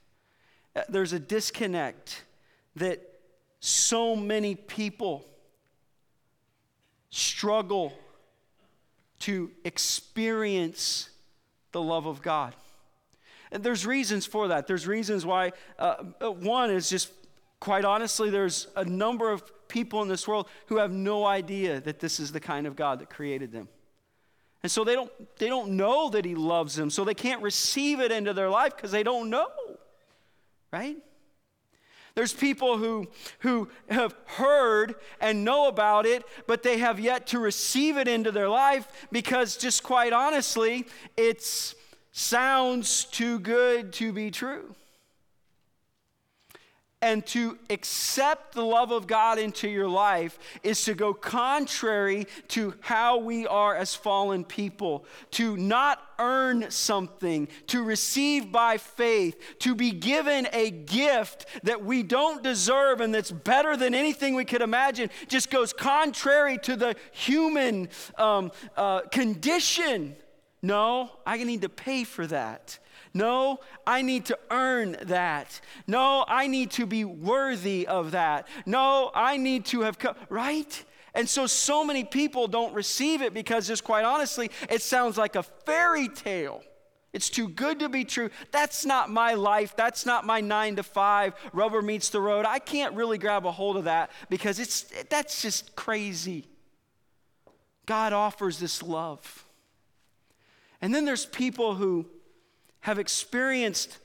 Uh, 0.77 0.83
there's 0.91 1.15
a 1.15 1.19
disconnect 1.19 2.23
that 2.77 3.01
so 3.61 4.15
many 4.15 4.57
people 4.57 5.25
struggle 7.09 7.95
to 9.23 9.51
experience 9.65 11.11
the 11.71 11.81
love 11.81 12.07
of 12.07 12.23
God. 12.23 12.55
And 13.53 13.63
there's 13.63 13.87
reasons 13.87 14.27
for 14.27 14.49
that. 14.49 14.67
There's 14.67 14.87
reasons 14.87 15.25
why. 15.25 15.53
Uh, 15.79 15.97
uh, 16.21 16.31
one 16.31 16.71
is 16.71 16.89
just, 16.89 17.11
quite 17.61 17.85
honestly, 17.85 18.31
there's 18.31 18.67
a 18.77 18.85
number 18.85 19.31
of 19.31 19.43
people 19.69 20.03
in 20.03 20.09
this 20.09 20.27
world 20.27 20.49
who 20.67 20.79
have 20.79 20.91
no 20.91 21.25
idea 21.25 21.81
that 21.81 22.01
this 22.01 22.19
is 22.19 22.33
the 22.33 22.41
kind 22.41 22.67
of 22.67 22.75
God 22.75 22.99
that 23.01 23.11
created 23.11 23.53
them. 23.53 23.69
And 24.63 24.71
so 24.71 24.85
they 24.85 24.95
don't, 24.95 25.11
they 25.39 25.49
don't 25.49 25.73
know 25.73 26.11
that 26.11 26.25
He 26.25 26.35
loves 26.35 26.75
them, 26.75 26.91
so 26.91 27.05
they 27.05 27.15
can't 27.15 27.43
receive 27.43 28.01
it 28.01 28.11
into 28.11 28.33
their 28.33 28.49
life 28.49 28.75
because 28.75 28.91
they 28.91 29.03
don't 29.03 29.31
know, 29.31 29.49
right? 30.73 30.97
There's 32.15 32.33
people 32.33 32.79
who, 32.79 33.09
who 33.41 33.69
have 33.89 34.15
heard 34.27 34.97
and 35.21 35.45
know 35.45 35.69
about 35.69 36.07
it, 36.07 36.25
but 36.47 36.63
they 36.63 36.79
have 36.79 37.01
yet 37.01 37.27
to 37.29 37.39
receive 37.39 37.97
it 37.97 38.09
into 38.09 38.31
their 38.31 38.49
life 38.49 39.07
because, 39.11 39.57
just 39.57 39.83
quite 39.83 40.13
honestly, 40.13 40.87
it 41.17 41.43
sounds 42.13 43.05
too 43.07 43.39
good 43.39 43.93
to 43.95 44.13
be 44.13 44.31
true 44.31 44.75
and 47.03 47.27
to 47.27 47.59
accept 47.69 48.55
the 48.55 48.65
love 48.65 48.93
of 48.93 49.09
God 49.09 49.39
into 49.39 49.69
your 49.69 49.89
life 49.89 50.39
is 50.63 50.85
to 50.85 50.95
go 50.95 51.13
contrary 51.13 52.29
to 52.49 52.75
how 52.81 53.19
we 53.19 53.45
are 53.47 53.75
as 53.75 53.95
fallen 53.95 54.45
people, 54.45 55.05
to 55.33 55.57
not 55.57 56.01
earn 56.21 56.71
something, 56.71 57.49
to 57.67 57.83
receive 57.83 58.53
by 58.53 58.79
faith, 58.79 59.59
to 59.59 59.75
be 59.75 59.91
given 59.91 60.47
a 60.53 60.71
gift 60.71 61.47
that 61.65 61.85
we 61.85 62.05
don't 62.05 62.45
deserve 62.45 63.01
and 63.01 63.13
that's 63.13 63.33
better 63.33 63.77
than 63.77 63.95
anything 63.95 64.37
we 64.37 64.45
could 64.45 64.63
imagine, 64.63 65.11
just 65.27 65.51
goes 65.51 65.73
contrary 65.73 66.57
to 66.59 66.77
the 66.77 66.95
human 67.11 67.89
um, 68.17 68.53
uh, 68.77 69.01
condition. 69.11 70.15
No, 70.63 71.11
I 71.27 71.43
need 71.43 71.63
to 71.63 71.69
pay 71.69 72.05
for 72.05 72.25
that. 72.29 72.79
No, 73.15 73.61
I 73.87 74.03
need 74.03 74.27
to 74.27 74.39
earn 74.51 74.97
that. 75.03 75.61
No, 75.87 76.25
I 76.27 76.47
need 76.47 76.71
to 76.73 76.87
be 76.87 77.05
worthy 77.05 77.87
of 77.87 78.13
that. 78.13 78.49
No, 78.65 79.11
I 79.15 79.37
need 79.37 79.67
to 79.67 79.83
have 79.83 79.99
come, 79.99 80.15
right? 80.31 80.85
And 81.15 81.29
so, 81.29 81.47
so 81.47 81.85
many 81.85 82.05
people 82.05 82.49
don't 82.49 82.73
receive 82.73 83.21
it 83.21 83.35
because, 83.35 83.67
just 83.67 83.85
quite 83.85 84.05
honestly, 84.05 84.51
it 84.71 84.81
sounds 84.81 85.19
like 85.19 85.37
a 85.37 85.43
fairy 85.43 86.09
tale. 86.09 86.63
It's 87.13 87.29
too 87.29 87.49
good 87.49 87.81
to 87.81 87.91
be 87.91 88.07
true. 88.07 88.31
That's 88.51 88.87
not 88.87 89.11
my 89.11 89.35
life. 89.35 89.77
That's 89.77 90.07
not 90.07 90.25
my 90.25 90.41
nine 90.41 90.77
to 90.77 90.83
five. 90.83 91.35
Rubber 91.53 91.83
meets 91.83 92.09
the 92.09 92.21
road. 92.21 92.47
I 92.47 92.59
can't 92.59 92.95
really 92.95 93.19
grab 93.19 93.45
a 93.45 93.53
hold 93.53 93.77
of 93.77 93.85
that 93.85 94.11
because 94.31 94.59
it's, 94.59 94.87
that's 95.11 95.43
just 95.43 95.77
crazy. 95.77 96.47
God 97.85 98.15
offers 98.15 98.59
this 98.59 98.83
love. 98.83 99.45
And 100.81 100.95
then 100.95 101.05
there's 101.05 101.27
people 101.27 101.75
who 101.75 102.07
have 102.83 102.99
experienced, 102.99 103.99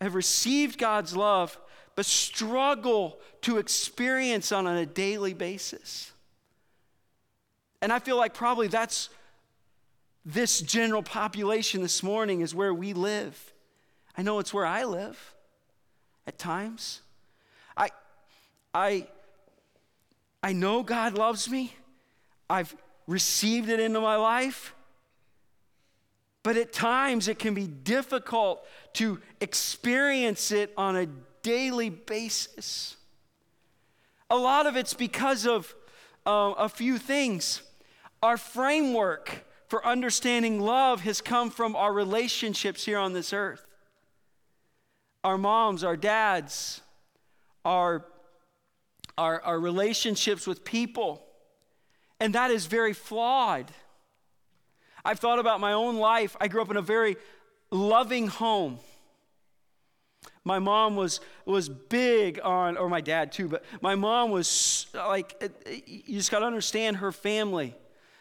have 0.00 0.14
received 0.14 0.78
God's 0.78 1.16
love, 1.16 1.58
but 1.94 2.04
struggle 2.04 3.18
to 3.42 3.58
experience 3.58 4.52
on 4.52 4.66
a 4.66 4.84
daily 4.84 5.32
basis. 5.32 6.12
And 7.80 7.92
I 7.92 7.98
feel 7.98 8.16
like 8.16 8.34
probably 8.34 8.68
that's 8.68 9.08
this 10.24 10.60
general 10.60 11.02
population 11.02 11.82
this 11.82 12.02
morning 12.02 12.40
is 12.40 12.54
where 12.54 12.74
we 12.74 12.92
live. 12.92 13.52
I 14.18 14.22
know 14.22 14.38
it's 14.38 14.52
where 14.52 14.66
I 14.66 14.84
live 14.84 15.34
at 16.26 16.38
times. 16.38 17.00
I, 17.76 17.90
I, 18.74 19.06
I 20.42 20.52
know 20.52 20.82
God 20.82 21.16
loves 21.16 21.48
me. 21.48 21.74
I've 22.48 22.74
received 23.06 23.68
it 23.68 23.78
into 23.78 24.00
my 24.00 24.16
life. 24.16 24.74
But 26.46 26.56
at 26.56 26.72
times 26.72 27.26
it 27.26 27.40
can 27.40 27.54
be 27.54 27.66
difficult 27.66 28.64
to 28.92 29.20
experience 29.40 30.52
it 30.52 30.72
on 30.76 30.94
a 30.94 31.06
daily 31.42 31.90
basis. 31.90 32.96
A 34.30 34.36
lot 34.36 34.68
of 34.68 34.76
it's 34.76 34.94
because 34.94 35.44
of 35.44 35.74
uh, 36.24 36.54
a 36.56 36.68
few 36.68 36.98
things. 36.98 37.62
Our 38.22 38.36
framework 38.36 39.44
for 39.66 39.84
understanding 39.84 40.60
love 40.60 41.00
has 41.00 41.20
come 41.20 41.50
from 41.50 41.74
our 41.74 41.92
relationships 41.92 42.84
here 42.84 42.98
on 42.98 43.12
this 43.12 43.32
earth. 43.32 43.66
Our 45.24 45.38
moms, 45.38 45.82
our 45.82 45.96
dads, 45.96 46.80
our, 47.64 48.06
our, 49.18 49.42
our 49.42 49.58
relationships 49.58 50.46
with 50.46 50.64
people. 50.64 51.24
And 52.20 52.36
that 52.36 52.52
is 52.52 52.66
very 52.66 52.92
flawed. 52.92 53.72
I've 55.06 55.20
thought 55.20 55.38
about 55.38 55.60
my 55.60 55.72
own 55.72 55.96
life. 55.96 56.36
I 56.40 56.48
grew 56.48 56.60
up 56.60 56.70
in 56.70 56.76
a 56.76 56.82
very 56.82 57.16
loving 57.70 58.26
home. 58.26 58.80
My 60.42 60.58
mom 60.58 60.96
was, 60.96 61.20
was 61.44 61.68
big 61.68 62.40
on, 62.42 62.76
or 62.76 62.88
my 62.88 63.00
dad 63.00 63.30
too, 63.30 63.48
but 63.48 63.64
my 63.80 63.94
mom 63.94 64.32
was 64.32 64.86
like, 64.92 65.40
you 65.86 66.16
just 66.16 66.30
got 66.30 66.40
to 66.40 66.46
understand 66.46 66.96
her 66.96 67.12
family. 67.12 67.74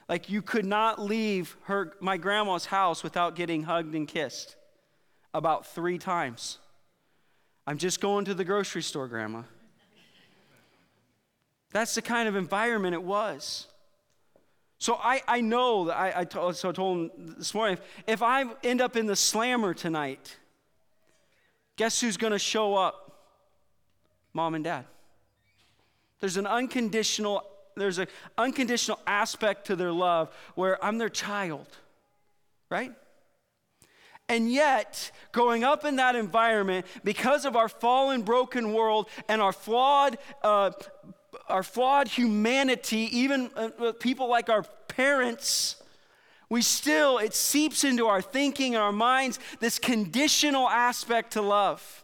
Like, 0.08 0.30
you 0.30 0.44
could 0.44 0.65
not 0.65 1.01
leave 1.01 1.58
her, 1.63 1.94
my 2.00 2.18
grandma's 2.18 2.68
house 2.68 3.01
without 3.01 3.36
getting 3.36 3.63
hugged 3.63 3.96
and 3.96 4.08
kissed 4.08 4.56
about 5.34 5.65
three 5.65 5.98
times. 5.98 6.60
I'm 7.65 7.80
just 7.80 8.00
going 8.00 8.25
to 8.25 8.36
the 8.36 8.46
grocery 8.46 8.84
store, 8.84 9.08
Grandma. 9.08 9.42
That's 11.72 11.96
the 11.96 12.04
kind 12.04 12.30
of 12.30 12.36
environment 12.36 12.94
it 12.94 13.01
was. 13.04 13.68
So 14.77 14.96
I, 14.96 15.22
I 15.27 15.41
know 15.41 15.86
that 15.86 15.98
I, 15.98 16.22
I, 16.22 16.24
told, 16.25 16.55
so 16.55 16.70
I 16.70 16.72
told 16.72 16.98
him 16.98 17.36
this 17.38 17.53
morning 17.53 17.77
if, 17.77 18.03
if 18.08 18.22
I 18.22 18.46
end 18.63 18.82
up 18.82 18.96
in 18.96 19.05
the 19.05 19.15
slammer 19.15 19.74
tonight, 19.74 20.38
guess 21.77 22.01
who's 22.01 22.17
going 22.17 22.34
to 22.34 22.39
show 22.39 22.75
up? 22.75 23.01
Mom 24.34 24.53
and 24.53 24.63
dad. 24.63 24.86
There's 26.20 26.38
an 26.38 26.48
unconditional 26.48 27.44
there's 27.77 28.00
an 28.00 28.08
unconditional 28.38 29.00
aspect 29.05 29.67
to 29.67 29.75
their 29.75 29.91
love 29.91 30.34
where 30.55 30.84
I'm 30.84 30.98
their 30.98 31.10
child. 31.10 31.67
Right? 32.70 32.94
And 34.27 34.51
yet, 34.51 35.12
growing 35.32 35.63
up 35.63 35.86
in 35.86 35.98
that 35.98 36.15
environment, 36.15 36.88
because 37.03 37.46
of 37.46 37.55
our 37.55 37.70
fallen, 37.70 38.24
broken 38.24 38.74
world 38.74 39.08
and 39.29 39.39
our 39.39 39.53
flawed, 39.53 40.17
uh, 40.41 40.72
our 41.48 41.63
flawed 41.63 42.08
humanity, 42.08 43.10
even 43.18 43.50
uh, 43.56 43.92
people 44.00 44.30
like 44.30 44.50
our 44.50 44.63
parents, 44.88 45.77
we 46.50 46.62
still, 46.62 47.18
it 47.18 47.34
seeps 47.34 47.84
into 47.84 48.08
our 48.08 48.22
thinking 48.22 48.75
and 48.75 48.84
our 48.84 48.92
minds 48.92 49.39
this 49.60 49.80
conditional 49.80 50.70
aspect 50.70 51.34
to 51.34 51.42
love. 51.42 52.04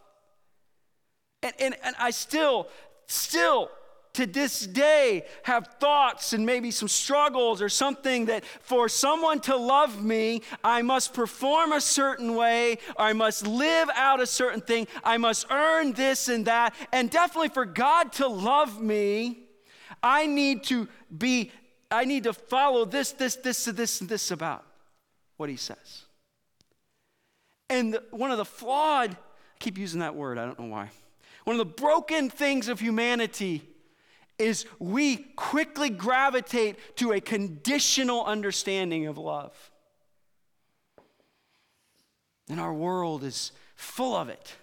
And, 1.42 1.52
and, 1.58 1.76
and 1.84 1.94
I 1.98 2.10
still, 2.10 2.68
still 3.06 3.70
to 4.14 4.26
this 4.26 4.66
day 4.66 5.24
have 5.44 5.68
thoughts 5.80 6.32
and 6.32 6.44
maybe 6.44 6.70
some 6.70 6.88
struggles 6.88 7.62
or 7.62 7.68
something 7.68 8.26
that 8.26 8.44
for 8.44 8.88
someone 8.88 9.40
to 9.40 9.56
love 9.56 10.02
me, 10.02 10.42
I 10.62 10.82
must 10.82 11.14
perform 11.14 11.72
a 11.72 11.80
certain 11.80 12.34
way, 12.34 12.78
or 12.96 13.06
I 13.06 13.12
must 13.14 13.46
live 13.46 13.88
out 13.94 14.20
a 14.20 14.26
certain 14.26 14.60
thing, 14.60 14.86
I 15.02 15.16
must 15.16 15.46
earn 15.50 15.92
this 15.92 16.28
and 16.28 16.44
that. 16.46 16.74
And 16.92 17.10
definitely 17.10 17.48
for 17.48 17.64
God 17.64 18.12
to 18.14 18.28
love 18.28 18.80
me, 18.80 19.38
I 20.02 20.26
need 20.26 20.64
to 20.64 20.88
be, 21.16 21.50
I 21.90 22.04
need 22.04 22.24
to 22.24 22.34
follow 22.34 22.84
this, 22.84 23.12
this, 23.12 23.36
this, 23.36 23.64
this, 23.64 24.00
and 24.00 24.10
this 24.10 24.30
about 24.30 24.64
what 25.38 25.48
he 25.48 25.56
says. 25.56 26.04
And 27.70 27.98
one 28.10 28.30
of 28.30 28.36
the 28.36 28.44
flawed, 28.44 29.12
I 29.12 29.16
keep 29.58 29.78
using 29.78 30.00
that 30.00 30.14
word, 30.14 30.36
I 30.36 30.44
don't 30.44 30.58
know 30.58 30.66
why. 30.66 30.90
One 31.44 31.58
of 31.58 31.58
the 31.58 31.82
broken 31.82 32.28
things 32.28 32.68
of 32.68 32.78
humanity 32.78 33.62
is 34.42 34.66
we 34.78 35.16
quickly 35.16 35.88
gravitate 35.88 36.76
to 36.96 37.12
a 37.12 37.20
conditional 37.20 38.24
understanding 38.24 39.06
of 39.06 39.16
love. 39.16 39.70
And 42.48 42.60
our 42.60 42.74
world 42.74 43.24
is 43.24 43.52
full 43.76 44.14
of 44.14 44.28
it. 44.28 44.54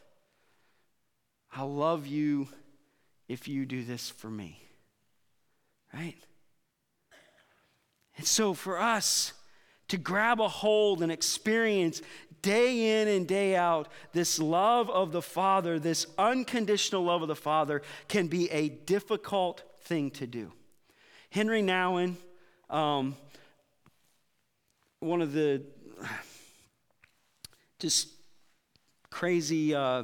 I'll 1.51 1.73
love 1.73 2.05
you 2.05 2.47
if 3.27 3.47
you 3.47 3.65
do 3.65 3.83
this 3.83 4.09
for 4.09 4.29
me. 4.29 4.61
Right? 5.93 6.17
And 8.17 8.27
so 8.27 8.53
for 8.53 8.79
us 8.79 9.33
to 9.87 9.97
grab 9.97 10.39
a 10.39 10.47
hold 10.47 11.01
and 11.01 11.11
experience 11.11 12.01
day 12.41 13.01
in 13.01 13.07
and 13.07 13.27
day 13.27 13.55
out, 13.55 13.87
this 14.13 14.39
love 14.39 14.89
of 14.89 15.11
the 15.11 15.21
Father, 15.21 15.79
this 15.79 16.05
unconditional 16.17 17.03
love 17.03 17.21
of 17.21 17.27
the 17.27 17.35
Father, 17.35 17.81
can 18.07 18.27
be 18.27 18.49
a 18.51 18.69
difficult 18.69 19.63
thing 19.89 20.11
to 20.11 20.27
do. 20.27 20.51
Henry 21.31 21.63
Nouwen, 21.63 22.15
um, 22.69 23.17
one 24.99 25.19
of 25.23 25.33
the 25.33 25.63
just 27.79 28.09
crazy, 29.09 29.73
uh, 29.73 30.03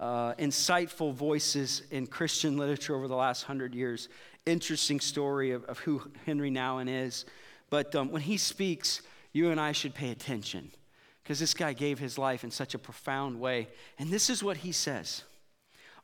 uh, 0.00 0.34
insightful 0.34 1.14
voices 1.14 1.82
in 1.92 2.08
Christian 2.08 2.56
literature 2.56 2.96
over 2.96 3.06
the 3.06 3.14
last 3.14 3.44
hundred 3.44 3.72
years. 3.72 4.08
Interesting 4.46 4.98
story 4.98 5.52
of, 5.52 5.64
of 5.66 5.78
who 5.78 6.02
Henry 6.26 6.50
Nouwen 6.50 6.88
is. 6.88 7.24
But 7.70 7.94
um, 7.94 8.10
when 8.10 8.22
he 8.22 8.36
speaks, 8.36 9.00
you 9.32 9.52
and 9.52 9.60
I 9.60 9.70
should 9.70 9.94
pay 9.94 10.10
attention 10.10 10.72
because 11.22 11.38
this 11.38 11.54
guy 11.54 11.72
gave 11.72 12.00
his 12.00 12.18
life 12.18 12.42
in 12.42 12.50
such 12.50 12.74
a 12.74 12.80
profound 12.80 13.38
way. 13.38 13.68
And 13.96 14.10
this 14.10 14.28
is 14.28 14.42
what 14.42 14.56
he 14.56 14.72
says 14.72 15.22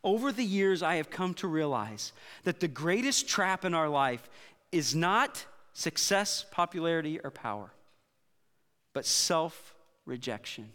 Over 0.05 0.33
the 0.33 0.45
years, 0.45 0.83
I 0.83 0.97
have 0.97 1.11
come 1.11 1.35
to 1.35 1.49
realize 1.49 2.12
that 2.45 2.61
the 2.61 2.69
greatest 2.69 3.29
trap 3.29 3.65
in 3.65 3.75
our 3.75 3.88
life 3.88 4.29
is 4.73 4.95
not 4.95 5.45
success, 5.73 6.45
popularity, 6.50 7.21
or 7.21 7.31
power, 7.31 7.71
but 8.93 9.05
self 9.05 9.75
rejection. 10.05 10.71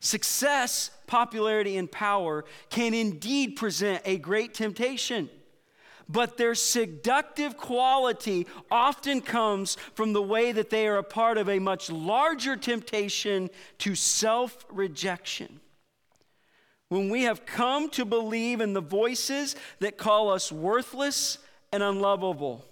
Success, 0.00 0.90
popularity, 1.06 1.76
and 1.76 1.90
power 1.90 2.44
can 2.70 2.92
indeed 2.92 3.54
present 3.56 4.02
a 4.04 4.18
great 4.18 4.52
temptation 4.52 5.30
but 6.12 6.36
their 6.36 6.54
seductive 6.54 7.56
quality 7.56 8.46
often 8.70 9.20
comes 9.20 9.76
from 9.94 10.12
the 10.12 10.22
way 10.22 10.52
that 10.52 10.70
they 10.70 10.86
are 10.86 10.98
a 10.98 11.02
part 11.02 11.38
of 11.38 11.48
a 11.48 11.58
much 11.58 11.90
larger 11.90 12.54
temptation 12.56 13.48
to 13.78 13.94
self 13.94 14.64
rejection. 14.68 15.60
When 16.92 17.08
we 17.08 17.22
have 17.22 17.46
come 17.46 17.88
to 17.92 18.04
believe 18.04 18.60
in 18.60 18.74
the 18.74 18.82
voices 18.82 19.56
that 19.78 19.96
call 19.96 20.28
us 20.28 20.52
worthless 20.52 21.38
and 21.72 21.82
unlovable, 21.82 22.66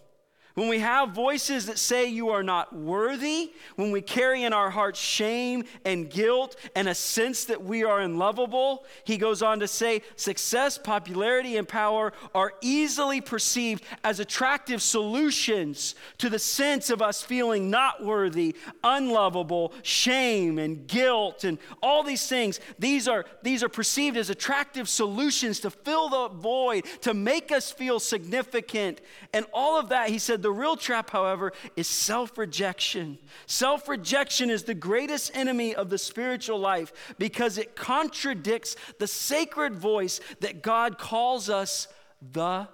when 0.54 0.68
we 0.68 0.80
have 0.80 1.10
voices 1.10 1.66
that 1.66 1.78
say 1.78 2.06
you 2.06 2.30
are 2.30 2.42
not 2.42 2.74
worthy, 2.74 3.52
when 3.76 3.92
we 3.92 4.00
carry 4.00 4.42
in 4.42 4.52
our 4.52 4.70
hearts 4.70 4.98
shame 4.98 5.64
and 5.84 6.10
guilt 6.10 6.56
and 6.74 6.88
a 6.88 6.94
sense 6.94 7.44
that 7.44 7.62
we 7.62 7.84
are 7.84 8.00
unlovable, 8.00 8.84
he 9.04 9.16
goes 9.16 9.42
on 9.42 9.60
to 9.60 9.68
say 9.68 10.02
success, 10.16 10.76
popularity, 10.76 11.56
and 11.56 11.68
power 11.68 12.12
are 12.34 12.54
easily 12.60 13.20
perceived 13.20 13.84
as 14.02 14.18
attractive 14.18 14.82
solutions 14.82 15.94
to 16.18 16.28
the 16.28 16.38
sense 16.38 16.90
of 16.90 17.00
us 17.00 17.22
feeling 17.22 17.70
not 17.70 18.04
worthy, 18.04 18.56
unlovable, 18.82 19.72
shame 19.82 20.58
and 20.58 20.86
guilt 20.86 21.44
and 21.44 21.58
all 21.82 22.02
these 22.02 22.26
things. 22.26 22.58
These 22.78 23.06
are, 23.06 23.24
these 23.42 23.62
are 23.62 23.68
perceived 23.68 24.16
as 24.16 24.30
attractive 24.30 24.88
solutions 24.88 25.60
to 25.60 25.70
fill 25.70 26.08
the 26.08 26.28
void, 26.28 26.84
to 27.02 27.14
make 27.14 27.52
us 27.52 27.70
feel 27.70 28.00
significant. 28.00 29.00
And 29.32 29.46
all 29.52 29.78
of 29.78 29.90
that, 29.90 30.08
he 30.08 30.18
said, 30.18 30.39
the 30.42 30.50
real 30.50 30.76
trap, 30.76 31.10
however, 31.10 31.52
is 31.76 31.86
self 31.86 32.36
rejection. 32.38 33.18
Self 33.46 33.88
rejection 33.88 34.50
is 34.50 34.64
the 34.64 34.74
greatest 34.74 35.30
enemy 35.34 35.74
of 35.74 35.90
the 35.90 35.98
spiritual 35.98 36.58
life 36.58 37.14
because 37.18 37.58
it 37.58 37.76
contradicts 37.76 38.76
the 38.98 39.06
sacred 39.06 39.74
voice 39.74 40.20
that 40.40 40.62
God 40.62 40.98
calls 40.98 41.48
us 41.48 41.88
the 42.32 42.68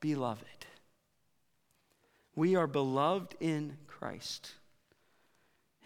beloved. 0.00 0.44
We 2.34 2.54
are 2.54 2.66
beloved 2.66 3.34
in 3.40 3.78
Christ. 3.86 4.52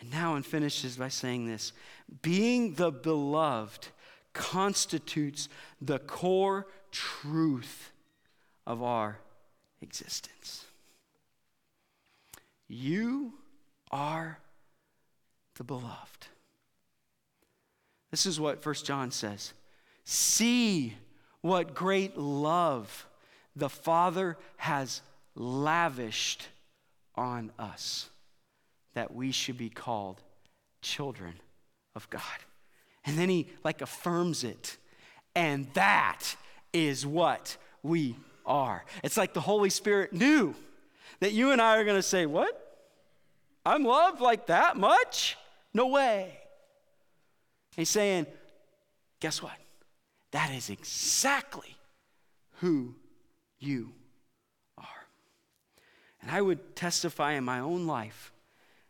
And 0.00 0.10
now, 0.10 0.34
and 0.34 0.44
finishes 0.44 0.96
by 0.96 1.08
saying 1.08 1.46
this 1.46 1.72
being 2.22 2.74
the 2.74 2.90
beloved 2.90 3.88
constitutes 4.32 5.48
the 5.80 5.98
core 5.98 6.66
truth 6.90 7.92
of 8.66 8.82
our 8.82 9.18
existence. 9.80 10.64
You 12.72 13.32
are 13.90 14.38
the 15.56 15.64
beloved. 15.64 16.28
This 18.12 18.26
is 18.26 18.38
what 18.38 18.62
First 18.62 18.86
John 18.86 19.10
says. 19.10 19.52
See 20.04 20.94
what 21.40 21.74
great 21.74 22.16
love 22.16 23.08
the 23.56 23.68
Father 23.68 24.36
has 24.56 25.02
lavished 25.34 26.46
on 27.16 27.50
us 27.58 28.08
that 28.94 29.12
we 29.12 29.32
should 29.32 29.58
be 29.58 29.68
called 29.68 30.20
children 30.80 31.34
of 31.96 32.08
God. 32.08 32.22
And 33.04 33.18
then 33.18 33.28
he 33.28 33.48
like 33.64 33.82
affirms 33.82 34.44
it. 34.44 34.76
And 35.34 35.66
that 35.74 36.36
is 36.72 37.04
what 37.04 37.56
we 37.82 38.14
are. 38.46 38.84
It's 39.02 39.16
like 39.16 39.34
the 39.34 39.40
Holy 39.40 39.70
Spirit 39.70 40.12
knew 40.12 40.54
that 41.18 41.32
you 41.32 41.50
and 41.50 41.60
I 41.60 41.76
are 41.78 41.84
going 41.84 41.96
to 41.96 42.02
say, 42.02 42.26
What? 42.26 42.59
I'm 43.64 43.84
loved 43.84 44.20
like 44.20 44.46
that 44.46 44.76
much? 44.76 45.36
No 45.74 45.88
way. 45.88 46.38
He's 47.76 47.90
saying, 47.90 48.26
Guess 49.20 49.42
what? 49.42 49.52
That 50.30 50.50
is 50.52 50.70
exactly 50.70 51.76
who 52.60 52.94
you 53.58 53.92
are. 54.78 55.06
And 56.22 56.30
I 56.30 56.40
would 56.40 56.74
testify 56.74 57.32
in 57.32 57.44
my 57.44 57.60
own 57.60 57.86
life 57.86 58.32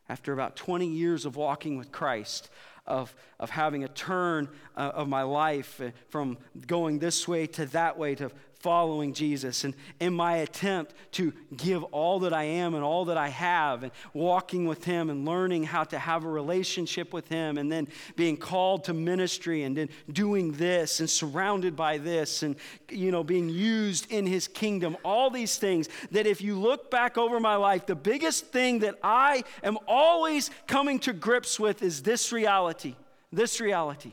after 0.08 0.32
about 0.32 0.56
20 0.56 0.86
years 0.86 1.24
of 1.24 1.36
walking 1.36 1.76
with 1.76 1.92
Christ, 1.92 2.48
of, 2.86 3.14
of 3.38 3.50
having 3.50 3.84
a 3.84 3.88
turn 3.88 4.48
uh, 4.76 4.92
of 4.94 5.08
my 5.08 5.22
life 5.22 5.80
uh, 5.80 5.90
from 6.08 6.38
going 6.66 6.98
this 6.98 7.26
way 7.26 7.46
to 7.48 7.66
that 7.66 7.98
way 7.98 8.14
to 8.16 8.30
following 8.60 9.14
Jesus 9.14 9.64
and 9.64 9.74
in 10.00 10.12
my 10.12 10.36
attempt 10.36 10.94
to 11.12 11.32
give 11.56 11.82
all 11.84 12.20
that 12.20 12.34
I 12.34 12.44
am 12.44 12.74
and 12.74 12.84
all 12.84 13.06
that 13.06 13.16
I 13.16 13.28
have 13.28 13.82
and 13.82 13.90
walking 14.12 14.66
with 14.66 14.84
Him 14.84 15.08
and 15.08 15.24
learning 15.24 15.64
how 15.64 15.84
to 15.84 15.98
have 15.98 16.24
a 16.24 16.28
relationship 16.28 17.14
with 17.14 17.28
Him 17.28 17.56
and 17.56 17.72
then 17.72 17.88
being 18.16 18.36
called 18.36 18.84
to 18.84 18.92
ministry 18.92 19.62
and 19.62 19.76
then 19.76 19.88
doing 20.12 20.52
this 20.52 21.00
and 21.00 21.08
surrounded 21.08 21.74
by 21.74 21.96
this 21.96 22.42
and, 22.42 22.54
you 22.90 23.10
know, 23.10 23.24
being 23.24 23.48
used 23.48 24.12
in 24.12 24.26
His 24.26 24.46
kingdom. 24.46 24.96
All 25.04 25.30
these 25.30 25.56
things 25.56 25.88
that 26.10 26.26
if 26.26 26.42
you 26.42 26.58
look 26.58 26.90
back 26.90 27.16
over 27.16 27.40
my 27.40 27.56
life, 27.56 27.86
the 27.86 27.94
biggest 27.94 28.48
thing 28.48 28.80
that 28.80 28.98
I 29.02 29.42
am 29.64 29.78
always 29.88 30.50
coming 30.66 30.98
to 31.00 31.14
grips 31.14 31.58
with 31.58 31.82
is 31.82 32.02
this 32.02 32.30
reality. 32.30 32.94
This 33.32 33.58
reality. 33.58 34.12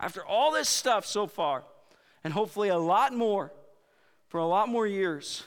After 0.00 0.24
all 0.24 0.50
this 0.50 0.68
stuff 0.68 1.06
so 1.06 1.28
far, 1.28 1.62
and 2.24 2.32
hopefully 2.32 2.70
a 2.70 2.78
lot 2.78 3.12
more 3.12 3.52
for 4.28 4.38
a 4.38 4.46
lot 4.46 4.68
more 4.68 4.86
years, 4.86 5.44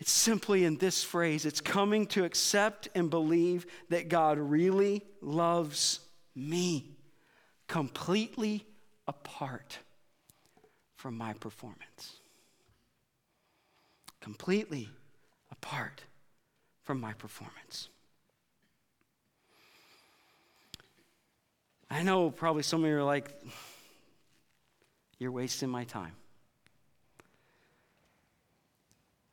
it's 0.00 0.10
simply 0.10 0.64
in 0.64 0.78
this 0.78 1.04
phrase 1.04 1.46
it's 1.46 1.60
coming 1.60 2.06
to 2.06 2.24
accept 2.24 2.88
and 2.94 3.08
believe 3.10 3.66
that 3.90 4.08
God 4.08 4.38
really 4.38 5.02
loves 5.20 6.00
me 6.34 6.96
completely 7.68 8.66
apart 9.06 9.78
from 10.96 11.16
my 11.16 11.34
performance. 11.34 12.16
Completely 14.20 14.88
apart 15.50 16.02
from 16.82 17.00
my 17.00 17.12
performance. 17.12 17.88
I 21.90 22.02
know 22.02 22.30
probably 22.30 22.62
some 22.62 22.82
of 22.82 22.90
you 22.90 22.96
are 22.96 23.04
like, 23.04 23.38
you're 25.22 25.30
wasting 25.30 25.68
my 25.68 25.84
time. 25.84 26.12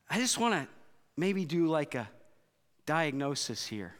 I 0.07 0.19
just 0.19 0.37
want 0.37 0.53
to 0.53 0.67
maybe 1.17 1.45
do 1.45 1.67
like 1.67 1.95
a 1.95 2.07
diagnosis 2.85 3.65
here. 3.65 3.95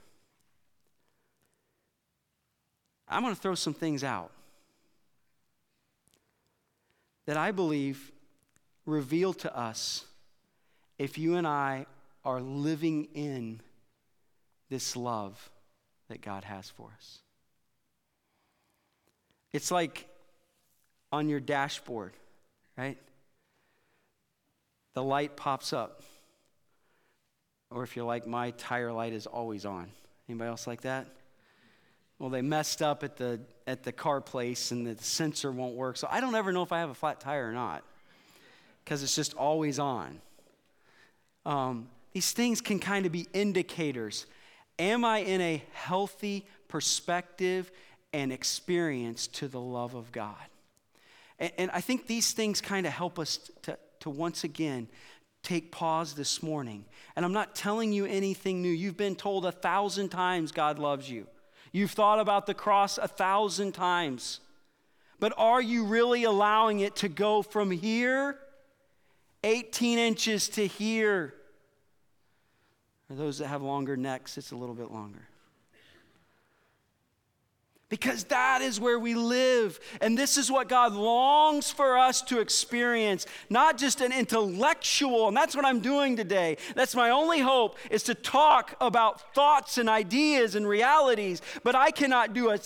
I'm 3.08 3.24
going 3.24 3.34
to 3.34 3.42
throw 3.42 3.56
some 3.56 3.74
things 3.74 4.04
out 4.04 4.32
that 7.26 7.38
I 7.38 7.52
believe 7.52 8.12
reveal 8.86 9.34
to 9.34 9.58
us 9.58 10.06
if 11.00 11.18
you 11.18 11.36
and 11.36 11.48
I 11.48 11.88
are 12.24 12.40
living 12.40 13.08
in 13.16 13.62
this 14.70 14.96
love 14.96 15.50
that 16.08 16.22
God 16.22 16.44
has 16.44 16.70
for 16.70 16.92
us. 16.96 17.20
It's 19.52 19.72
like 19.72 20.09
on 21.12 21.30
your 21.30 21.40
dashboard, 21.40 22.14
right? 22.78 22.98
The 24.94 25.04
light 25.04 25.36
pops 25.36 25.74
up. 25.74 26.02
Or 27.72 27.84
if 27.84 27.96
you're 27.96 28.06
like 28.06 28.26
my 28.26 28.52
tire 28.52 28.92
light 28.92 29.14
is 29.14 29.28
always 29.28 29.66
on. 29.66 29.90
Anybody 30.28 30.50
else 30.50 30.68
like 30.68 30.82
that? 30.82 31.08
Well, 32.18 32.30
they 32.30 32.42
messed 32.42 32.82
up 32.82 33.04
at 33.04 33.16
the 33.18 33.40
at 33.66 33.84
the 33.84 33.92
car 33.92 34.20
place 34.20 34.72
and 34.72 34.86
the 34.86 35.02
sensor 35.02 35.52
won't 35.52 35.76
work. 35.76 35.98
So 35.98 36.08
I 36.10 36.20
don't 36.20 36.36
ever 36.36 36.52
know 36.52 36.64
if 36.64 36.72
I 36.72 36.80
have 36.80 36.90
a 36.90 36.96
flat 36.96 37.20
tire 37.20 37.48
or 37.50 37.54
not 37.54 37.84
because 38.84 39.04
it's 39.04 39.16
just 39.16 39.36
always 39.36 39.80
on. 39.80 40.20
Um, 41.46 41.88
these 42.12 42.32
things 42.32 42.60
can 42.60 42.80
kind 42.80 43.06
of 43.06 43.12
be 43.12 43.28
indicators. 43.34 44.26
Am 44.80 45.06
I 45.06 45.20
in 45.20 45.42
a 45.42 45.64
healthy 45.74 46.46
perspective 46.68 47.72
and 48.14 48.32
experience 48.32 49.28
to 49.28 49.48
the 49.48 49.62
love 49.62 49.94
of 49.94 50.12
God? 50.12 50.36
And, 51.40 51.52
and 51.58 51.72
I 51.72 51.82
think 51.82 52.08
these 52.08 52.34
things 52.34 52.62
kind 52.62 52.86
of 52.86 52.94
help 52.94 53.18
us 53.18 53.40
to, 53.64 53.78
to 54.02 54.10
once 54.10 54.44
again 54.44 54.88
take 55.42 55.72
pause 55.72 56.14
this 56.14 56.44
morning. 56.44 56.86
And 57.16 57.26
I'm 57.26 57.34
not 57.34 57.56
telling 57.56 57.92
you 57.94 58.06
anything 58.06 58.62
new. 58.62 58.70
You've 58.70 58.98
been 58.98 59.16
told 59.16 59.46
a 59.46 59.52
thousand 59.52 60.10
times 60.10 60.52
God 60.52 60.80
loves 60.80 61.10
you. 61.10 61.28
You've 61.72 61.92
thought 61.92 62.20
about 62.20 62.46
the 62.46 62.54
cross 62.54 62.98
a 62.98 63.08
thousand 63.08 63.74
times. 63.74 64.40
But 65.20 65.34
are 65.38 65.62
you 65.62 65.86
really 65.86 66.24
allowing 66.24 66.80
it 66.80 66.98
to 66.98 67.10
go 67.10 67.42
from 67.42 67.72
here, 67.72 68.38
18 69.44 70.00
inches, 70.00 70.50
to 70.50 70.66
here? 70.66 71.34
For 73.08 73.16
those 73.16 73.40
that 73.40 73.48
have 73.48 73.62
longer 73.62 73.98
necks, 73.98 74.38
it's 74.38 74.52
a 74.52 74.56
little 74.56 74.76
bit 74.76 74.92
longer. 74.92 75.29
Because 77.90 78.26
that 78.26 78.62
is 78.62 78.80
where 78.80 79.00
we 79.00 79.16
live. 79.16 79.80
And 80.00 80.16
this 80.16 80.38
is 80.38 80.52
what 80.52 80.70
God 80.70 80.94
longs 80.94 81.72
for 81.72 81.98
us 81.98 82.22
to 82.24 82.40
experience, 82.40 83.26
not 83.50 83.80
just 83.80 84.00
an 84.00 84.12
intellectual, 84.12 85.28
and 85.28 85.36
that's 85.36 85.56
what 85.56 85.66
I'm 85.66 85.80
doing 85.80 86.16
today. 86.16 86.58
That's 86.76 86.94
my 86.94 87.10
only 87.10 87.40
hope 87.40 87.78
is 87.90 88.04
to 88.04 88.14
talk 88.14 88.76
about 88.80 89.34
thoughts 89.34 89.80
and 89.80 89.90
ideas 89.90 90.54
and 90.54 90.68
realities, 90.68 91.42
but 91.64 91.74
I 91.74 91.90
cannot 91.90 92.36
do 92.36 92.52
a 92.52 92.60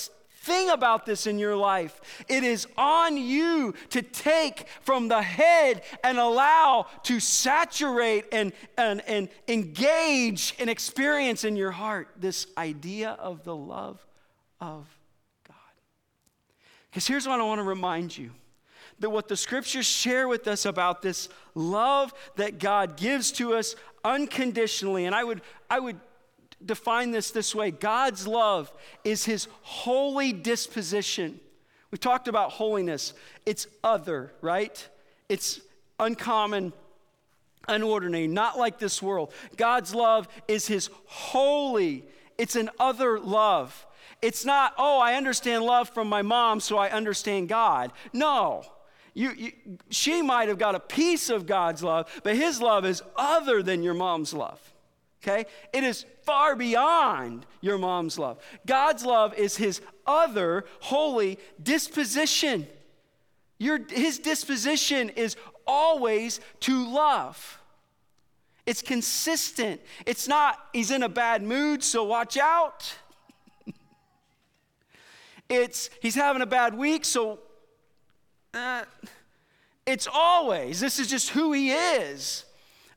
thing 0.44 0.70
about 0.70 1.06
this 1.06 1.26
in 1.26 1.40
your 1.40 1.56
life. 1.56 2.02
It 2.28 2.44
is 2.44 2.68
on 2.78 3.16
you 3.16 3.76
to 3.92 4.02
take 4.02 4.68
from 4.82 5.08
the 5.08 5.22
head 5.22 5.84
and 6.04 6.18
allow 6.18 6.88
to 7.04 7.22
saturate 7.22 8.26
and, 8.34 8.52
and, 8.78 9.02
and 9.08 9.30
engage 9.48 10.54
and 10.60 10.70
experience 10.70 11.46
in 11.46 11.56
your 11.56 11.72
heart 11.72 12.10
this 12.18 12.46
idea 12.58 13.12
of 13.12 13.46
the 13.46 13.56
love 13.56 14.06
of. 14.60 14.86
Because 16.94 17.08
here's 17.08 17.28
what 17.28 17.40
I 17.40 17.44
want 17.44 17.58
to 17.58 17.64
remind 17.64 18.16
you 18.16 18.30
that 19.00 19.10
what 19.10 19.28
the 19.28 19.36
scriptures 19.36 19.88
share 19.88 20.28
with 20.28 20.48
us 20.48 20.64
about 20.64 21.02
this 21.02 21.28
love 21.56 22.14
that 22.36 22.60
God 22.60 22.98
gives 22.98 23.32
to 23.32 23.56
us 23.56 23.76
unconditionally, 24.06 25.06
and 25.06 25.16
I 25.16 25.24
would, 25.24 25.42
I 25.72 25.80
would 25.80 26.00
define 26.64 27.10
this 27.10 27.32
this 27.32 27.56
way 27.56 27.72
God's 27.72 28.28
love 28.28 28.72
is 29.04 29.26
his 29.26 29.48
holy 29.64 30.34
disposition. 30.34 31.40
We 31.90 31.98
talked 31.98 32.28
about 32.28 32.52
holiness, 32.52 33.16
it's 33.44 33.66
other, 33.84 34.32
right? 34.42 34.88
It's 35.30 35.62
uncommon, 36.00 36.74
unordinary, 37.68 38.30
not 38.30 38.60
like 38.60 38.78
this 38.78 39.02
world. 39.02 39.34
God's 39.58 39.96
love 39.96 40.28
is 40.48 40.68
his 40.68 40.92
holy, 41.08 42.06
it's 42.38 42.56
an 42.56 42.70
other 42.80 43.20
love. 43.20 43.88
It's 44.24 44.46
not, 44.46 44.74
oh, 44.78 45.00
I 45.00 45.14
understand 45.16 45.66
love 45.66 45.90
from 45.90 46.08
my 46.08 46.22
mom, 46.22 46.60
so 46.60 46.78
I 46.78 46.90
understand 46.90 47.50
God. 47.50 47.92
No. 48.12 48.64
You, 49.14 49.32
you, 49.32 49.52
she 49.90 50.22
might 50.22 50.48
have 50.48 50.58
got 50.58 50.74
a 50.74 50.80
piece 50.80 51.30
of 51.30 51.46
God's 51.46 51.84
love, 51.84 52.10
but 52.24 52.36
his 52.36 52.60
love 52.60 52.86
is 52.86 53.04
other 53.16 53.62
than 53.62 53.84
your 53.84 53.94
mom's 53.94 54.34
love 54.34 54.74
okay? 55.24 55.46
It 55.72 55.84
is 55.84 56.06
far 56.24 56.56
beyond 56.56 57.46
your 57.62 57.78
mom's 57.78 58.20
love. 58.20 58.40
God's 58.66 59.06
love 59.06 59.34
is 59.36 59.58
his 59.58 59.82
other 60.06 60.66
holy 60.82 61.40
disposition. 61.62 62.68
Your, 63.58 63.80
his 63.90 64.20
disposition 64.20 65.10
is 65.10 65.38
always 65.66 66.40
to 66.62 66.94
love. 66.94 67.60
It's 68.66 68.82
consistent. 68.82 69.82
It's 70.06 70.28
not, 70.28 70.60
he's 70.74 70.92
in 70.92 71.04
a 71.04 71.10
bad 71.10 71.44
mood, 71.44 71.84
so 71.84 72.04
watch 72.04 72.38
out. 72.38 72.96
It's, 75.50 75.90
he's 76.02 76.16
having 76.16 76.42
a 76.42 76.46
bad 76.48 76.76
week, 76.76 77.06
so 77.06 77.40
uh, 78.54 78.84
it's 79.86 80.08
always, 80.12 80.80
this 80.80 81.00
is 81.00 81.10
just 81.10 81.30
who 81.30 81.54
he 81.54 81.72
is. 81.72 82.46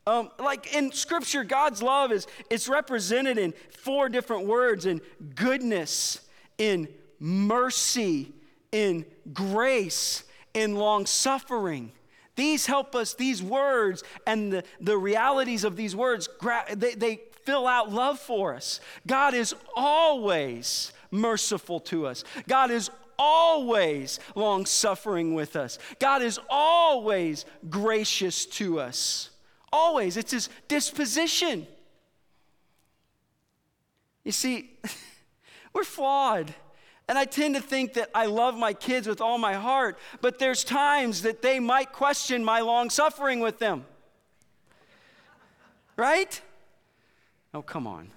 Um, 0.07 0.31
like 0.39 0.73
in 0.75 0.93
scripture, 0.93 1.43
God's 1.43 1.83
love 1.83 2.13
is 2.13 2.29
it's 2.49 2.69
represented 2.69 3.39
in 3.39 3.55
four 3.71 4.09
different 4.09 4.47
words 4.47 4.87
in 4.87 5.01
goodness, 5.35 6.21
in 6.59 6.89
mercy, 7.19 8.33
in 8.71 9.05
grace, 9.33 10.23
in 10.55 10.77
long 10.77 11.07
suffering. 11.07 11.91
These 12.37 12.67
help 12.67 12.95
us, 12.95 13.15
these 13.15 13.43
words 13.43 14.05
and 14.27 14.53
the, 14.53 14.65
the 14.81 14.97
realities 14.97 15.65
of 15.65 15.75
these 15.75 15.97
words, 15.97 16.29
they, 16.75 16.95
they 16.95 17.21
fill 17.45 17.67
out 17.67 17.91
love 17.91 18.21
for 18.21 18.55
us. 18.55 18.81
God 19.07 19.35
is 19.35 19.55
always 19.75 20.93
merciful 21.17 21.81
to 21.81 22.07
us. 22.07 22.25
God 22.47 22.71
is 22.71 22.91
always 23.19 24.21
long 24.35 24.67
suffering 24.67 25.35
with 25.35 25.57
us. 25.57 25.79
God 25.99 26.23
is 26.23 26.39
always 26.49 27.45
gracious 27.69 28.47
to 28.47 28.81
us. 28.81 29.31
Always. 29.73 30.17
It's 30.17 30.33
his 30.33 30.49
disposition. 30.69 31.67
You 34.25 34.33
see, 34.33 34.71
we're 35.73 35.85
flawed. 35.85 36.55
And 37.09 37.17
I 37.17 37.25
tend 37.25 37.55
to 37.55 37.63
think 37.63 37.95
that 37.95 38.11
I 38.15 38.27
love 38.27 38.57
my 38.57 38.73
kids 38.73 39.07
with 39.07 39.21
all 39.21 39.39
my 39.39 39.55
heart, 39.55 39.97
but 40.21 40.41
there's 40.41 40.65
times 40.65 41.23
that 41.23 41.41
they 41.41 41.61
might 41.61 41.93
question 41.93 42.45
my 42.45 42.61
long 42.61 42.91
suffering 42.91 43.39
with 43.39 43.61
them. 43.61 43.85
Right? 45.97 46.41
Oh, 47.55 47.63
come 47.63 47.87
on. 47.87 48.11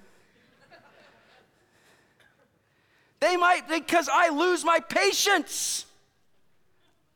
They 3.20 3.36
might, 3.36 3.68
because 3.68 4.10
I 4.12 4.30
lose 4.30 4.64
my 4.64 4.80
patience. 4.80 5.86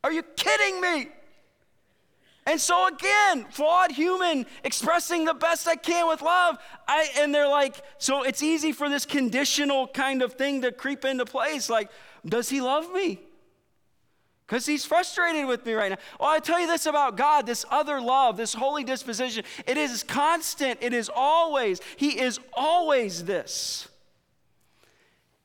Are 0.02 0.12
you 0.12 0.22
kidding 0.22 0.80
me? 0.80 1.08
And 2.46 2.60
so 2.60 2.88
again, 2.88 3.46
flawed 3.50 3.90
human 3.90 4.44
expressing 4.64 5.24
the 5.24 5.32
best 5.32 5.66
I 5.66 5.76
can 5.76 6.06
with 6.08 6.20
love. 6.20 6.58
I, 6.86 7.08
and 7.18 7.34
they're 7.34 7.48
like, 7.48 7.76
so 7.96 8.22
it's 8.22 8.42
easy 8.42 8.72
for 8.72 8.90
this 8.90 9.06
conditional 9.06 9.88
kind 9.88 10.20
of 10.20 10.34
thing 10.34 10.60
to 10.60 10.70
creep 10.70 11.06
into 11.06 11.24
place. 11.24 11.70
Like, 11.70 11.90
does 12.26 12.50
he 12.50 12.60
love 12.60 12.92
me? 12.92 13.20
Because 14.46 14.66
he's 14.66 14.84
frustrated 14.84 15.46
with 15.46 15.64
me 15.64 15.72
right 15.72 15.90
now. 15.90 15.96
Well, 16.20 16.28
I 16.28 16.38
tell 16.38 16.60
you 16.60 16.66
this 16.66 16.84
about 16.84 17.16
God, 17.16 17.46
this 17.46 17.64
other 17.70 17.98
love, 17.98 18.36
this 18.36 18.52
holy 18.52 18.84
disposition. 18.84 19.42
It 19.66 19.78
is 19.78 20.02
constant, 20.02 20.80
it 20.82 20.92
is 20.92 21.10
always, 21.14 21.80
he 21.96 22.20
is 22.20 22.38
always 22.52 23.24
this. 23.24 23.88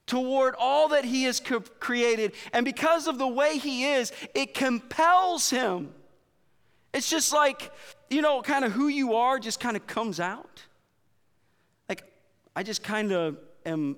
Toward 0.09 0.55
all 0.57 0.87
that 0.87 1.05
he 1.05 1.23
has 1.23 1.39
created. 1.79 2.33
And 2.51 2.65
because 2.65 3.07
of 3.07 3.19
the 3.19 3.27
way 3.27 3.59
he 3.59 3.85
is, 3.85 4.11
it 4.33 4.55
compels 4.55 5.51
him. 5.51 5.93
It's 6.95 7.07
just 7.07 7.31
like, 7.31 7.71
you 8.09 8.23
know, 8.23 8.41
kind 8.41 8.65
of 8.65 8.71
who 8.71 8.87
you 8.87 9.13
are 9.13 9.37
just 9.37 9.59
kind 9.59 9.77
of 9.77 9.85
comes 9.85 10.19
out. 10.19 10.63
Like, 11.87 12.03
I 12.55 12.63
just 12.63 12.81
kind 12.81 13.11
of 13.11 13.37
am 13.67 13.97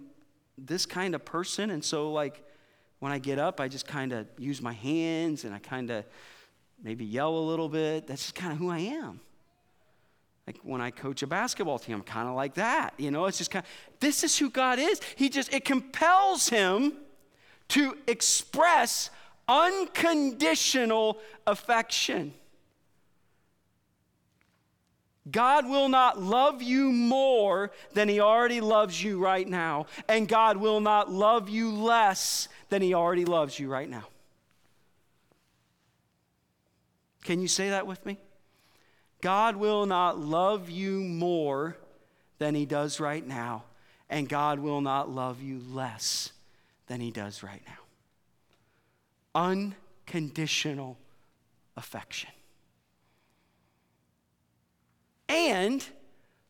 this 0.58 0.86
kind 0.86 1.16
of 1.16 1.24
person. 1.24 1.70
And 1.70 1.82
so, 1.82 2.12
like, 2.12 2.44
when 3.00 3.14
I 3.14 3.18
get 3.18 3.40
up, 3.40 3.62
I 3.62 3.70
just 3.70 3.88
kind 3.88 4.12
of 4.12 4.28
use 4.38 4.62
my 4.62 4.74
hands 4.74 5.46
and 5.46 5.56
I 5.56 5.60
kind 5.60 5.90
of 5.90 6.04
maybe 6.84 7.06
yell 7.06 7.38
a 7.38 7.46
little 7.46 7.70
bit. 7.70 8.06
That's 8.06 8.24
just 8.24 8.36
kind 8.36 8.52
of 8.52 8.60
who 8.60 8.70
I 8.70 8.80
am. 8.80 9.22
Like 10.52 10.60
when 10.64 10.82
I 10.82 10.92
coach 10.92 11.24
a 11.24 11.28
basketball 11.28 11.80
team, 11.80 11.96
I'm 11.96 12.04
kind 12.04 12.28
of 12.28 12.36
like 12.36 12.56
that. 12.56 12.94
You 12.98 13.12
know, 13.12 13.26
it's 13.26 13.38
just 13.38 13.52
kind 13.52 13.66
of, 13.66 14.00
this 14.00 14.24
is 14.24 14.38
who 14.38 14.50
God 14.50 14.80
is. 14.80 15.00
He 15.16 15.30
just, 15.30 15.54
it 15.54 15.64
compels 15.64 16.50
him 16.50 16.94
to 17.70 17.98
express 18.08 19.10
unconditional 19.48 21.20
affection. 21.48 22.34
God 25.30 25.70
will 25.70 25.88
not 25.88 26.22
love 26.22 26.62
you 26.62 26.92
more 26.92 27.72
than 27.94 28.10
He 28.10 28.20
already 28.20 28.60
loves 28.60 29.02
you 29.02 29.20
right 29.20 29.48
now. 29.48 29.86
And 30.10 30.28
God 30.28 30.58
will 30.58 30.82
not 30.82 31.12
love 31.12 31.48
you 31.48 31.72
less 31.72 32.50
than 32.70 32.82
He 32.82 32.94
already 32.94 33.24
loves 33.24 33.58
you 33.58 33.70
right 33.70 33.88
now. 33.88 34.08
Can 37.24 37.40
you 37.40 37.48
say 37.48 37.70
that 37.70 37.86
with 37.86 38.04
me? 38.06 38.18
God 39.22 39.56
will 39.56 39.86
not 39.86 40.20
love 40.20 40.70
you 40.70 41.00
more 41.00 41.78
than 42.40 42.56
he 42.56 42.66
does 42.66 43.00
right 43.00 43.26
now, 43.26 43.64
and 44.10 44.28
God 44.28 44.60
will 44.60 44.82
not 44.82 45.10
love 45.10 45.42
you 45.42 45.62
less 45.72 46.32
than 46.88 47.00
he 47.00 47.12
does 47.12 47.44
right 47.44 47.62
now. 47.66 47.74
Unconditional 49.34 50.98
affection. 51.78 52.32
And 55.30 55.86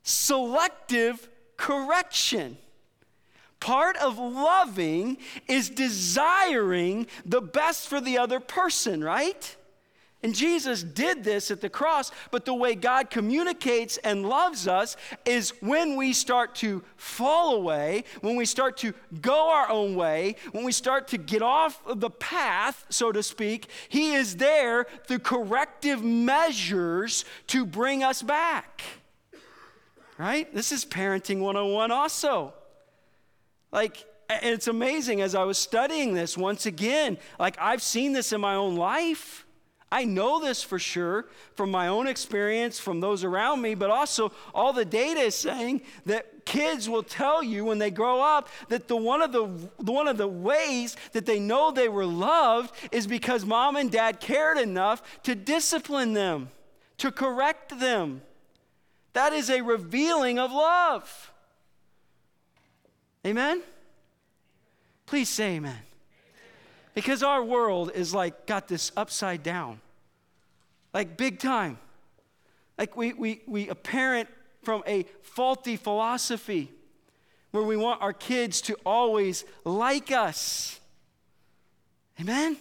selective 0.01 1.29
correction. 1.57 2.57
Part 3.59 3.95
of 3.97 4.17
loving 4.17 5.17
is 5.47 5.69
desiring 5.69 7.05
the 7.23 7.41
best 7.41 7.87
for 7.87 8.01
the 8.01 8.17
other 8.17 8.39
person, 8.39 9.03
right? 9.03 9.55
And 10.23 10.35
Jesus 10.35 10.83
did 10.83 11.23
this 11.23 11.49
at 11.49 11.61
the 11.61 11.69
cross, 11.69 12.11
but 12.29 12.45
the 12.45 12.53
way 12.53 12.75
God 12.75 13.09
communicates 13.09 13.97
and 13.97 14.27
loves 14.27 14.67
us 14.67 14.95
is 15.25 15.51
when 15.61 15.95
we 15.95 16.13
start 16.13 16.53
to 16.55 16.83
fall 16.95 17.55
away, 17.55 18.03
when 18.21 18.35
we 18.35 18.45
start 18.45 18.77
to 18.77 18.93
go 19.19 19.49
our 19.49 19.67
own 19.69 19.95
way, 19.95 20.35
when 20.51 20.63
we 20.63 20.71
start 20.71 21.07
to 21.09 21.17
get 21.17 21.41
off 21.41 21.81
of 21.87 22.01
the 22.01 22.11
path, 22.11 22.85
so 22.89 23.11
to 23.11 23.23
speak, 23.23 23.67
He 23.89 24.13
is 24.13 24.37
there 24.37 24.85
through 25.07 25.19
corrective 25.19 26.03
measures 26.03 27.25
to 27.47 27.65
bring 27.65 28.03
us 28.03 28.21
back. 28.21 28.83
Right? 30.19 30.53
This 30.53 30.71
is 30.71 30.85
parenting 30.85 31.39
101 31.39 31.89
also. 31.89 32.53
Like, 33.71 34.05
it's 34.29 34.67
amazing 34.67 35.21
as 35.21 35.33
I 35.33 35.43
was 35.45 35.57
studying 35.57 36.13
this 36.13 36.37
once 36.37 36.67
again, 36.67 37.17
like 37.39 37.57
I've 37.59 37.81
seen 37.81 38.13
this 38.13 38.31
in 38.31 38.39
my 38.39 38.53
own 38.53 38.75
life. 38.75 39.47
I 39.91 40.05
know 40.05 40.39
this 40.39 40.63
for 40.63 40.79
sure 40.79 41.25
from 41.55 41.69
my 41.69 41.87
own 41.87 42.07
experience, 42.07 42.79
from 42.79 43.01
those 43.01 43.25
around 43.25 43.61
me, 43.61 43.75
but 43.75 43.89
also 43.89 44.31
all 44.55 44.71
the 44.71 44.85
data 44.85 45.19
is 45.19 45.35
saying 45.35 45.81
that 46.05 46.45
kids 46.45 46.87
will 46.87 47.03
tell 47.03 47.43
you 47.43 47.65
when 47.65 47.77
they 47.77 47.91
grow 47.91 48.21
up 48.21 48.47
that 48.69 48.87
the 48.87 48.95
one 48.95 49.21
of 49.21 49.33
the 49.33 49.43
one 49.83 50.07
of 50.07 50.17
the 50.17 50.27
ways 50.27 50.95
that 51.11 51.25
they 51.25 51.39
know 51.39 51.71
they 51.71 51.89
were 51.89 52.05
loved 52.05 52.73
is 52.93 53.05
because 53.05 53.45
mom 53.45 53.75
and 53.75 53.91
dad 53.91 54.21
cared 54.21 54.57
enough 54.57 55.21
to 55.23 55.35
discipline 55.35 56.13
them, 56.13 56.49
to 56.97 57.11
correct 57.11 57.77
them. 57.79 58.21
That 59.11 59.33
is 59.33 59.49
a 59.49 59.61
revealing 59.61 60.39
of 60.39 60.53
love. 60.53 61.33
Amen? 63.25 63.61
Please 65.05 65.27
say 65.27 65.55
amen. 65.55 65.90
Because 66.93 67.23
our 67.23 67.43
world 67.43 67.91
is 67.93 68.13
like 68.13 68.45
got 68.45 68.67
this 68.67 68.91
upside 68.97 69.43
down, 69.43 69.79
like 70.93 71.17
big 71.17 71.39
time. 71.39 71.77
Like 72.77 72.97
we, 72.97 73.13
we, 73.13 73.41
we 73.47 73.69
apparent 73.69 74.27
from 74.63 74.83
a 74.85 75.05
faulty 75.21 75.77
philosophy 75.77 76.71
where 77.51 77.63
we 77.63 77.77
want 77.77 78.01
our 78.01 78.13
kids 78.13 78.61
to 78.61 78.77
always 78.85 79.45
like 79.63 80.11
us. 80.11 80.79
Amen? 82.19 82.57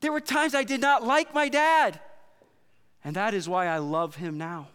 There 0.00 0.12
were 0.12 0.20
times 0.20 0.54
I 0.54 0.64
did 0.64 0.80
not 0.80 1.04
like 1.04 1.34
my 1.34 1.48
dad, 1.48 2.00
and 3.04 3.16
that 3.16 3.34
is 3.34 3.48
why 3.48 3.66
I 3.66 3.78
love 3.78 4.16
him 4.16 4.38
now. 4.38 4.68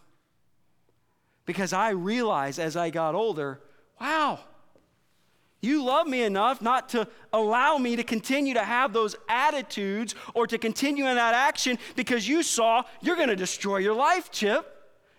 Because 1.46 1.74
I 1.74 1.90
realized 1.92 2.60
as 2.60 2.76
I 2.76 2.90
got 2.90 3.16
older, 3.16 3.60
wow, 4.00 4.40
you 5.66 5.84
love 5.84 6.08
me 6.08 6.24
enough 6.24 6.62
not 6.62 6.90
to 6.90 7.08
allow 7.34 7.78
me 7.78 7.96
to 7.96 8.04
continue 8.04 8.54
to 8.54 8.64
have 8.64 8.94
those 8.94 9.16
attitudes 9.28 10.16
or 10.34 10.48
to 10.48 10.58
continue 10.58 11.08
in 11.08 11.16
that 11.16 11.34
action 11.34 11.78
because 11.96 12.28
you 12.28 12.44
saw 12.44 12.84
you're 13.02 13.16
going 13.16 13.30
to 13.30 13.36
destroy 13.36 13.78
your 13.78 13.96
life, 13.96 14.32
Chip. 14.32 14.72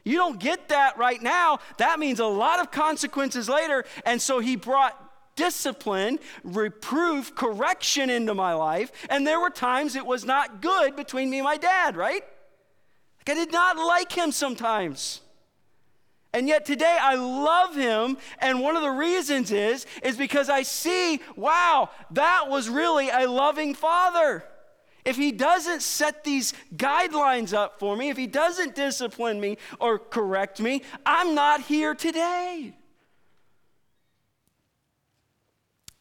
You 0.05 0.17
don't 0.19 0.39
get 0.39 0.69
that 0.69 0.97
right 0.97 1.21
now. 1.21 1.59
That 1.79 1.99
means 1.99 2.21
a 2.21 2.27
lot 2.27 2.61
of 2.61 2.71
consequences 2.71 3.49
later. 3.49 3.85
And 4.05 4.23
so 4.23 4.39
he 4.39 4.55
brought 4.55 5.03
discipline, 5.35 6.19
reproof, 6.45 7.35
correction 7.35 8.09
into 8.09 8.33
my 8.33 8.55
life. 8.55 8.91
And 9.11 9.27
there 9.27 9.41
were 9.41 9.51
times 9.51 9.97
it 9.97 10.07
was 10.07 10.25
not 10.25 10.63
good 10.63 10.97
between 10.97 11.29
me 11.29 11.39
and 11.39 11.45
my 11.45 11.57
dad, 11.57 11.97
right? 11.97 12.23
Like 13.19 13.31
I 13.31 13.35
did 13.35 13.53
not 13.53 13.77
like 13.77 14.13
him 14.13 14.33
sometimes. 14.33 15.21
And 16.37 16.49
yet 16.49 16.67
today 16.67 16.99
I 17.01 17.15
love 17.15 17.75
him. 17.75 18.19
And 18.41 18.61
one 18.61 18.77
of 18.77 18.83
the 18.83 18.91
reasons 18.91 19.51
is, 19.51 19.87
is 20.03 20.19
because 20.19 20.51
I 20.51 20.65
see, 20.65 21.19
wow, 21.35 21.89
that 22.11 22.51
was 22.51 22.69
really 22.69 23.09
a 23.09 23.27
loving 23.27 23.73
father. 23.73 24.45
If 25.07 25.17
he 25.17 25.33
doesn't 25.33 25.81
set 25.81 26.25
these 26.25 26.53
guidelines 26.77 27.55
up 27.55 27.79
for 27.79 27.97
me, 27.97 28.11
if 28.11 28.19
he 28.19 28.27
doesn't 28.27 28.75
discipline 28.75 29.41
me 29.41 29.57
or 29.81 29.99
correct 29.99 30.61
me, 30.61 30.83
I'm 31.07 31.35
not 31.35 31.63
here 31.63 31.95
today. 31.95 32.75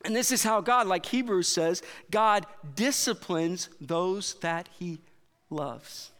And 0.03 0.13
this 0.13 0.33
is 0.33 0.43
how 0.43 0.59
God, 0.59 0.85
like 0.85 1.05
Hebrews 1.05 1.47
says, 1.47 1.81
God 2.11 2.45
disciplines 2.75 3.69
those 3.79 4.33
that 4.41 4.67
he 4.77 4.99
loves. 5.49 6.11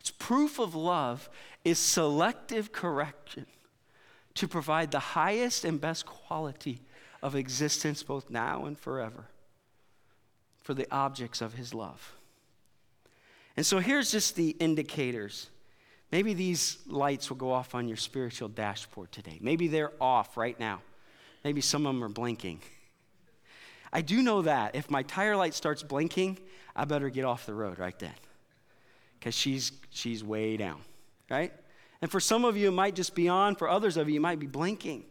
It's 0.00 0.10
proof 0.10 0.58
of 0.58 0.74
love 0.74 1.28
is 1.64 1.78
selective 1.78 2.72
correction 2.72 3.46
to 4.34 4.48
provide 4.48 4.90
the 4.90 4.98
highest 4.98 5.64
and 5.64 5.80
best 5.80 6.06
quality 6.06 6.80
of 7.22 7.34
existence 7.34 8.02
both 8.02 8.30
now 8.30 8.64
and 8.64 8.78
forever 8.78 9.26
for 10.62 10.74
the 10.74 10.86
objects 10.90 11.40
of 11.40 11.54
his 11.54 11.74
love. 11.74 12.14
And 13.56 13.66
so 13.66 13.78
here's 13.78 14.10
just 14.10 14.36
the 14.36 14.50
indicators. 14.50 15.50
Maybe 16.12 16.32
these 16.34 16.78
lights 16.86 17.28
will 17.28 17.36
go 17.36 17.52
off 17.52 17.74
on 17.74 17.88
your 17.88 17.96
spiritual 17.96 18.48
dashboard 18.48 19.12
today. 19.12 19.38
Maybe 19.40 19.68
they're 19.68 19.92
off 20.00 20.36
right 20.36 20.58
now. 20.58 20.80
Maybe 21.44 21.60
some 21.60 21.86
of 21.86 21.94
them 21.94 22.04
are 22.04 22.08
blinking. 22.08 22.60
I 23.92 24.02
do 24.02 24.22
know 24.22 24.42
that 24.42 24.76
if 24.76 24.90
my 24.90 25.02
tire 25.02 25.36
light 25.36 25.54
starts 25.54 25.82
blinking, 25.82 26.38
I 26.74 26.84
better 26.84 27.10
get 27.10 27.24
off 27.24 27.46
the 27.46 27.54
road 27.54 27.78
right 27.78 27.98
then 27.98 28.14
because 29.18 29.34
she's, 29.34 29.72
she's 29.90 30.22
way 30.24 30.56
down 30.56 30.80
right? 31.30 31.52
And 32.02 32.10
for 32.10 32.20
some 32.20 32.44
of 32.44 32.56
you, 32.56 32.68
it 32.68 32.72
might 32.72 32.94
just 32.94 33.14
be 33.14 33.28
on. 33.28 33.54
For 33.56 33.68
others 33.68 33.96
of 33.96 34.08
you, 34.08 34.14
you 34.14 34.20
might 34.20 34.38
be 34.38 34.46
blinking. 34.46 35.04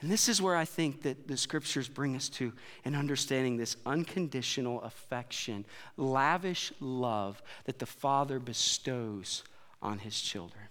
And 0.00 0.10
this 0.10 0.28
is 0.28 0.40
where 0.40 0.56
I 0.56 0.64
think 0.64 1.02
that 1.02 1.28
the 1.28 1.36
scriptures 1.36 1.88
bring 1.88 2.16
us 2.16 2.28
to 2.30 2.52
in 2.84 2.94
understanding 2.94 3.56
this 3.56 3.76
unconditional 3.84 4.80
affection, 4.82 5.66
lavish 5.96 6.72
love 6.80 7.42
that 7.64 7.78
the 7.78 7.86
Father 7.86 8.38
bestows 8.38 9.42
on 9.82 9.98
his 9.98 10.20
children. 10.20 10.64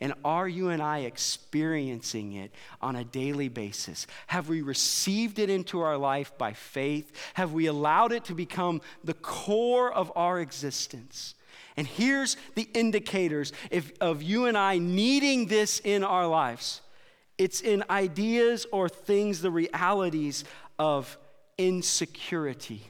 And 0.00 0.14
are 0.24 0.48
you 0.48 0.70
and 0.70 0.82
I 0.82 1.00
experiencing 1.00 2.32
it 2.32 2.52
on 2.80 2.96
a 2.96 3.04
daily 3.04 3.48
basis? 3.48 4.08
Have 4.26 4.48
we 4.48 4.60
received 4.60 5.38
it 5.38 5.48
into 5.48 5.80
our 5.80 5.96
life 5.96 6.36
by 6.36 6.54
faith? 6.54 7.12
Have 7.34 7.52
we 7.52 7.66
allowed 7.66 8.10
it 8.10 8.24
to 8.24 8.34
become 8.34 8.80
the 9.04 9.14
core 9.14 9.92
of 9.92 10.10
our 10.16 10.40
existence? 10.40 11.36
And 11.76 11.86
here's 11.86 12.36
the 12.54 12.68
indicators 12.74 13.52
if, 13.70 13.92
of 14.00 14.22
you 14.22 14.46
and 14.46 14.56
I 14.56 14.78
needing 14.78 15.46
this 15.46 15.80
in 15.80 16.04
our 16.04 16.26
lives 16.26 16.82
it's 17.38 17.60
in 17.60 17.82
ideas 17.90 18.66
or 18.72 18.88
things, 18.88 19.40
the 19.40 19.50
realities 19.50 20.44
of 20.78 21.18
insecurity. 21.58 22.82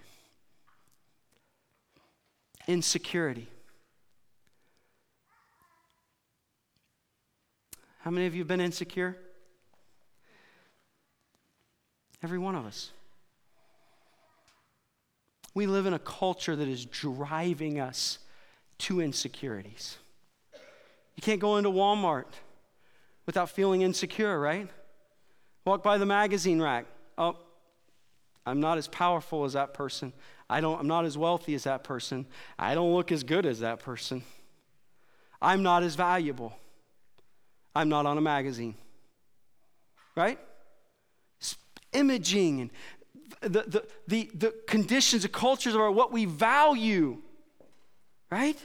Insecurity. 2.66 3.48
How 8.00 8.10
many 8.10 8.26
of 8.26 8.34
you 8.34 8.40
have 8.40 8.48
been 8.48 8.60
insecure? 8.60 9.16
Every 12.22 12.38
one 12.38 12.54
of 12.54 12.66
us. 12.66 12.90
We 15.54 15.66
live 15.66 15.86
in 15.86 15.94
a 15.94 15.98
culture 15.98 16.56
that 16.56 16.68
is 16.68 16.84
driving 16.84 17.78
us 17.78 18.18
to 18.82 19.00
insecurities. 19.00 19.98
You 21.16 21.22
can't 21.22 21.40
go 21.40 21.56
into 21.56 21.70
Walmart 21.70 22.26
without 23.26 23.50
feeling 23.50 23.82
insecure, 23.82 24.38
right? 24.38 24.68
Walk 25.64 25.82
by 25.82 25.98
the 25.98 26.06
magazine 26.06 26.60
rack. 26.60 26.86
Oh, 27.16 27.36
I'm 28.44 28.60
not 28.60 28.78
as 28.78 28.88
powerful 28.88 29.44
as 29.44 29.52
that 29.52 29.74
person. 29.74 30.12
I 30.50 30.60
don't, 30.60 30.80
I'm 30.80 30.88
not 30.88 31.04
as 31.04 31.16
wealthy 31.16 31.54
as 31.54 31.64
that 31.64 31.84
person. 31.84 32.26
I 32.58 32.74
don't 32.74 32.92
look 32.92 33.12
as 33.12 33.22
good 33.22 33.46
as 33.46 33.60
that 33.60 33.78
person. 33.80 34.22
I'm 35.40 35.62
not 35.62 35.82
as 35.82 35.94
valuable. 35.94 36.52
I'm 37.74 37.88
not 37.88 38.06
on 38.06 38.18
a 38.18 38.20
magazine. 38.20 38.74
Right? 40.14 40.38
imaging 41.92 42.60
and 42.62 42.70
the, 43.40 43.62
the, 43.66 43.86
the, 44.06 44.30
the 44.34 44.54
conditions, 44.66 45.22
the 45.22 45.28
cultures 45.28 45.74
are 45.74 45.90
what 45.90 46.12
we 46.12 46.24
value. 46.24 47.18
Right? 48.30 48.58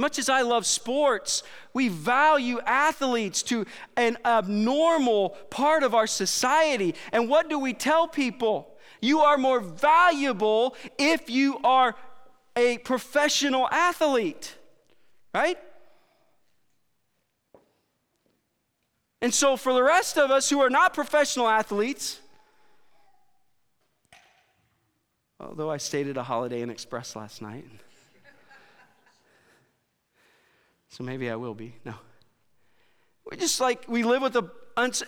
Much 0.00 0.18
as 0.18 0.30
I 0.30 0.40
love 0.40 0.64
sports, 0.64 1.42
we 1.74 1.88
value 1.88 2.58
athletes 2.64 3.42
to 3.42 3.66
an 3.98 4.16
abnormal 4.24 5.30
part 5.50 5.82
of 5.82 5.94
our 5.94 6.06
society. 6.06 6.94
And 7.12 7.28
what 7.28 7.50
do 7.50 7.58
we 7.58 7.74
tell 7.74 8.08
people? 8.08 8.78
You 9.02 9.20
are 9.20 9.36
more 9.36 9.60
valuable 9.60 10.74
if 10.98 11.28
you 11.28 11.58
are 11.64 11.94
a 12.56 12.78
professional 12.78 13.68
athlete, 13.70 14.56
right? 15.34 15.58
And 19.20 19.34
so, 19.34 19.58
for 19.58 19.74
the 19.74 19.82
rest 19.82 20.16
of 20.16 20.30
us 20.30 20.48
who 20.48 20.60
are 20.60 20.70
not 20.70 20.94
professional 20.94 21.46
athletes, 21.46 22.20
although 25.38 25.70
I 25.70 25.76
stayed 25.76 26.08
at 26.08 26.16
a 26.16 26.22
Holiday 26.22 26.62
Inn 26.62 26.70
Express 26.70 27.14
last 27.14 27.42
night, 27.42 27.66
so 30.90 31.04
maybe 31.04 31.30
I 31.30 31.36
will 31.36 31.54
be. 31.54 31.74
No. 31.84 31.94
We're 33.24 33.38
just 33.38 33.60
like, 33.60 33.88
we 33.88 34.02
live 34.02 34.22
with 34.22 34.36
a 34.36 34.50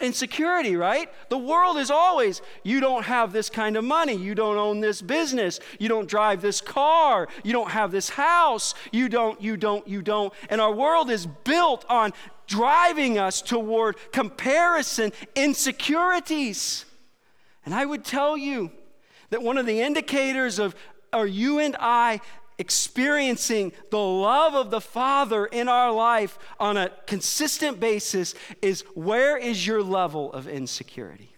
insecurity, 0.00 0.76
right? 0.76 1.08
The 1.28 1.38
world 1.38 1.78
is 1.78 1.90
always, 1.90 2.42
you 2.62 2.80
don't 2.80 3.04
have 3.04 3.32
this 3.32 3.48
kind 3.48 3.76
of 3.76 3.84
money, 3.84 4.14
you 4.14 4.34
don't 4.34 4.58
own 4.58 4.80
this 4.80 5.00
business, 5.00 5.60
you 5.78 5.88
don't 5.88 6.08
drive 6.08 6.42
this 6.42 6.60
car, 6.60 7.28
you 7.42 7.52
don't 7.52 7.70
have 7.70 7.90
this 7.90 8.10
house, 8.10 8.74
you 8.90 9.08
don't, 9.08 9.40
you 9.40 9.56
don't, 9.56 9.86
you 9.88 10.02
don't. 10.02 10.32
And 10.50 10.60
our 10.60 10.72
world 10.72 11.10
is 11.10 11.26
built 11.26 11.84
on 11.88 12.12
driving 12.46 13.18
us 13.18 13.40
toward 13.40 13.96
comparison, 14.12 15.12
insecurities. 15.34 16.84
And 17.64 17.74
I 17.74 17.86
would 17.86 18.04
tell 18.04 18.36
you 18.36 18.70
that 19.30 19.42
one 19.42 19.56
of 19.56 19.66
the 19.66 19.80
indicators 19.80 20.58
of 20.58 20.74
are 21.12 21.26
you 21.26 21.58
and 21.58 21.76
I 21.78 22.20
experiencing 22.62 23.72
the 23.90 23.98
love 23.98 24.54
of 24.54 24.70
the 24.70 24.80
Father 24.80 25.46
in 25.46 25.66
our 25.68 25.90
life 25.90 26.38
on 26.60 26.76
a 26.76 26.92
consistent 27.08 27.80
basis 27.80 28.36
is 28.62 28.82
where 28.94 29.36
is 29.36 29.66
your 29.66 29.82
level 29.82 30.32
of 30.32 30.46
insecurity? 30.46 31.34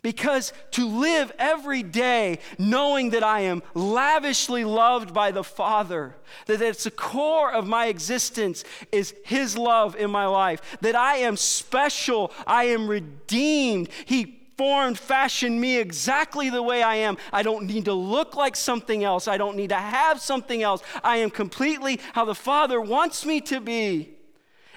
Because 0.00 0.54
to 0.70 0.86
live 0.86 1.32
every 1.38 1.82
day 1.82 2.38
knowing 2.58 3.10
that 3.10 3.22
I 3.22 3.40
am 3.40 3.62
lavishly 3.74 4.64
loved 4.64 5.12
by 5.12 5.32
the 5.32 5.44
Father, 5.44 6.16
that 6.46 6.62
it's 6.62 6.84
the 6.84 6.90
core 6.90 7.52
of 7.52 7.66
my 7.66 7.88
existence 7.88 8.64
is 8.90 9.14
His 9.26 9.58
love 9.58 9.96
in 9.96 10.10
my 10.10 10.24
life, 10.24 10.78
that 10.80 10.96
I 10.96 11.16
am 11.18 11.36
special, 11.36 12.32
I 12.46 12.64
am 12.64 12.88
redeemed. 12.88 13.90
He 14.06 14.35
formed, 14.56 14.98
fashioned 14.98 15.60
me 15.60 15.78
exactly 15.78 16.50
the 16.50 16.62
way 16.62 16.82
I 16.82 16.96
am. 16.96 17.16
I 17.32 17.42
don't 17.42 17.66
need 17.66 17.84
to 17.86 17.92
look 17.92 18.36
like 18.36 18.56
something 18.56 19.04
else. 19.04 19.28
I 19.28 19.36
don't 19.36 19.56
need 19.56 19.70
to 19.70 19.76
have 19.76 20.20
something 20.20 20.62
else. 20.62 20.82
I 21.04 21.18
am 21.18 21.30
completely 21.30 22.00
how 22.12 22.24
the 22.24 22.34
Father 22.34 22.80
wants 22.80 23.26
me 23.26 23.40
to 23.42 23.60
be, 23.60 24.14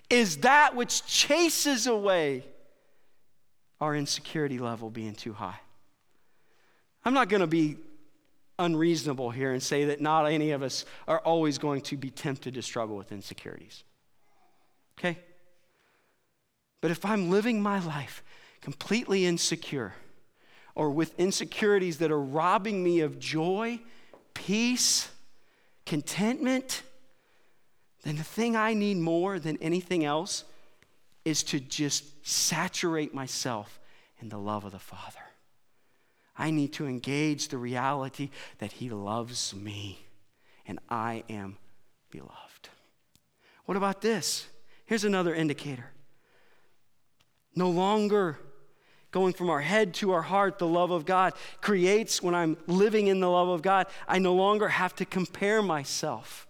is 0.10 0.38
that 0.38 0.76
which 0.76 1.06
chases 1.06 1.88
away 1.88 2.44
our 3.80 3.96
insecurity 3.96 4.60
level 4.60 4.90
being 4.90 5.16
too 5.16 5.34
high. 5.34 5.60
I'm 7.06 7.14
not 7.14 7.30
going 7.30 7.42
to 7.42 7.48
be 7.48 7.78
unreasonable 8.58 9.30
here 9.30 9.54
and 9.54 9.64
say 9.64 9.86
that 9.86 10.02
not 10.02 10.26
any 10.26 10.52
of 10.52 10.62
us 10.62 10.84
are 11.08 11.20
always 11.20 11.58
going 11.58 11.82
to 11.82 11.96
be 11.96 12.10
tempted 12.10 12.56
to 12.56 12.62
struggle 12.62 12.98
with 12.98 13.14
insecurities. 13.14 13.84
Okay? 14.98 15.18
But 16.82 16.92
if 16.92 17.06
I'm 17.06 17.30
living 17.30 17.62
my 17.62 17.80
life 17.80 18.22
completely 18.62 19.26
insecure 19.26 19.94
or 20.76 20.90
with 20.90 21.20
insecurities 21.20 21.98
that 21.98 22.12
are 22.12 22.22
robbing 22.22 22.84
me 22.84 23.02
of 23.02 23.20
joy, 23.20 23.80
peace, 24.34 25.10
contentment, 25.86 26.84
then 28.04 28.16
the 28.16 28.24
thing 28.24 28.56
I 28.56 28.74
need 28.74 28.98
more 28.98 29.40
than 29.40 29.58
anything 29.58 30.06
else 30.06 30.46
is 31.26 31.44
to 31.44 31.60
just 31.60 32.06
saturate 32.26 33.14
myself 33.14 33.80
in 34.22 34.30
the 34.30 34.38
love 34.38 34.64
of 34.64 34.72
the 34.72 34.80
Father. 34.80 35.20
I 36.38 36.52
need 36.52 36.72
to 36.74 36.88
engage 36.88 37.50
the 37.50 37.58
reality 37.58 38.30
that 38.60 38.74
He 38.74 38.90
loves 38.90 39.54
me 39.54 40.06
and 40.66 40.80
I 40.90 41.24
am 41.30 41.58
beloved. 42.10 42.70
What 43.66 43.76
about 43.76 44.02
this? 44.02 44.48
Here's 44.86 45.04
another 45.04 45.36
indicator. 45.36 45.92
No 47.56 47.70
longer 47.70 48.40
going 49.12 49.34
from 49.34 49.50
our 49.50 49.62
head 49.62 49.94
to 49.96 50.12
our 50.12 50.22
heart, 50.22 50.60
the 50.60 50.68
love 50.68 50.92
of 50.92 51.06
God 51.06 51.34
creates 51.62 52.22
when 52.22 52.36
I'm 52.36 52.58
living 52.68 53.08
in 53.08 53.20
the 53.20 53.30
love 53.30 53.50
of 53.50 53.62
God, 53.62 53.88
I 54.08 54.20
no 54.20 54.34
longer 54.36 54.70
have 54.70 54.96
to 54.98 55.06
compare 55.06 55.62
myself. 55.62 56.48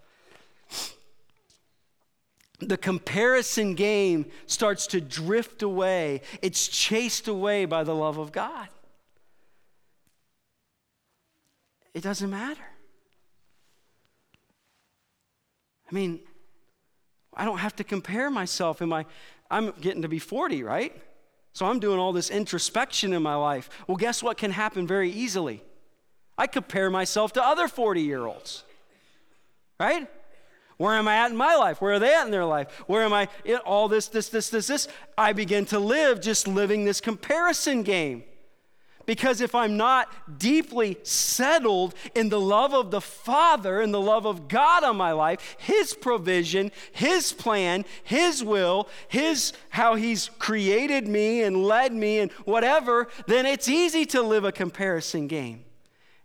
The 2.59 2.77
comparison 2.77 3.75
game 3.75 4.25
starts 4.45 4.87
to 4.87 4.99
drift 4.99 5.61
away, 5.61 6.21
it's 6.41 6.67
chased 6.67 7.27
away 7.27 7.65
by 7.65 7.83
the 7.83 7.95
love 7.95 8.17
of 8.17 8.31
God. 8.31 8.67
It 11.93 12.03
doesn't 12.03 12.29
matter. 12.29 12.61
I 15.89 15.95
mean, 15.95 16.19
I 17.33 17.45
don't 17.45 17.57
have 17.57 17.75
to 17.77 17.83
compare 17.83 18.29
myself. 18.29 18.81
Am 18.81 18.93
I, 18.93 19.05
I'm 19.49 19.71
getting 19.81 20.03
to 20.03 20.07
be 20.07 20.19
40, 20.19 20.63
right? 20.63 20.95
So 21.53 21.65
I'm 21.65 21.79
doing 21.79 21.99
all 21.99 22.13
this 22.13 22.29
introspection 22.29 23.13
in 23.13 23.23
my 23.23 23.35
life. 23.35 23.69
Well, 23.87 23.97
guess 23.97 24.21
what 24.23 24.37
can 24.37 24.51
happen 24.51 24.87
very 24.87 25.11
easily? 25.11 25.63
I 26.37 26.47
compare 26.47 26.89
myself 26.89 27.33
to 27.33 27.43
other 27.43 27.67
40 27.67 28.01
year 28.01 28.25
olds, 28.25 28.63
right? 29.79 30.07
Where 30.77 30.93
am 30.93 31.09
I 31.09 31.15
at 31.17 31.31
in 31.31 31.35
my 31.35 31.55
life? 31.55 31.81
Where 31.81 31.93
are 31.93 31.99
they 31.99 32.13
at 32.13 32.25
in 32.25 32.31
their 32.31 32.45
life? 32.45 32.71
Where 32.87 33.03
am 33.03 33.11
I? 33.11 33.27
All 33.65 33.89
this, 33.89 34.07
this, 34.07 34.29
this, 34.29 34.49
this, 34.49 34.67
this. 34.67 34.87
I 35.17 35.33
begin 35.33 35.65
to 35.65 35.79
live 35.79 36.21
just 36.21 36.47
living 36.47 36.85
this 36.85 37.01
comparison 37.01 37.83
game. 37.83 38.23
Because 39.09 39.41
if 39.41 39.55
I'm 39.55 39.75
not 39.75 40.07
deeply 40.37 40.99
settled 41.01 41.95
in 42.13 42.29
the 42.29 42.39
love 42.39 42.75
of 42.75 42.91
the 42.91 43.01
Father 43.01 43.81
and 43.81 43.91
the 43.91 43.99
love 43.99 44.27
of 44.27 44.47
God 44.47 44.83
on 44.83 44.97
my 44.97 45.13
life, 45.13 45.55
His 45.57 45.95
provision, 45.95 46.71
His 46.91 47.33
plan, 47.33 47.85
His 48.03 48.43
will, 48.43 48.87
His 49.07 49.51
how 49.69 49.95
He's 49.95 50.29
created 50.37 51.07
me 51.07 51.41
and 51.41 51.63
led 51.63 51.91
me 51.91 52.19
and 52.19 52.31
whatever, 52.45 53.07
then 53.25 53.47
it's 53.47 53.67
easy 53.67 54.05
to 54.05 54.21
live 54.21 54.45
a 54.45 54.51
comparison 54.51 55.25
game. 55.25 55.65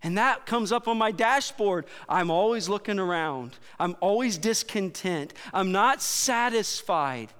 And 0.03 0.18
that 0.18 0.44
comes 0.44 0.70
up 0.70 0.87
on 0.87 0.99
my 0.99 1.11
dashboard. 1.11 1.87
I'm 2.07 2.31
always 2.31 2.68
looking 2.68 2.99
around. 2.99 3.57
I'm 3.81 3.97
always 4.01 4.37
discontent. 4.37 5.33
I'm 5.55 5.73
not 5.73 6.03
satisfied 6.03 7.33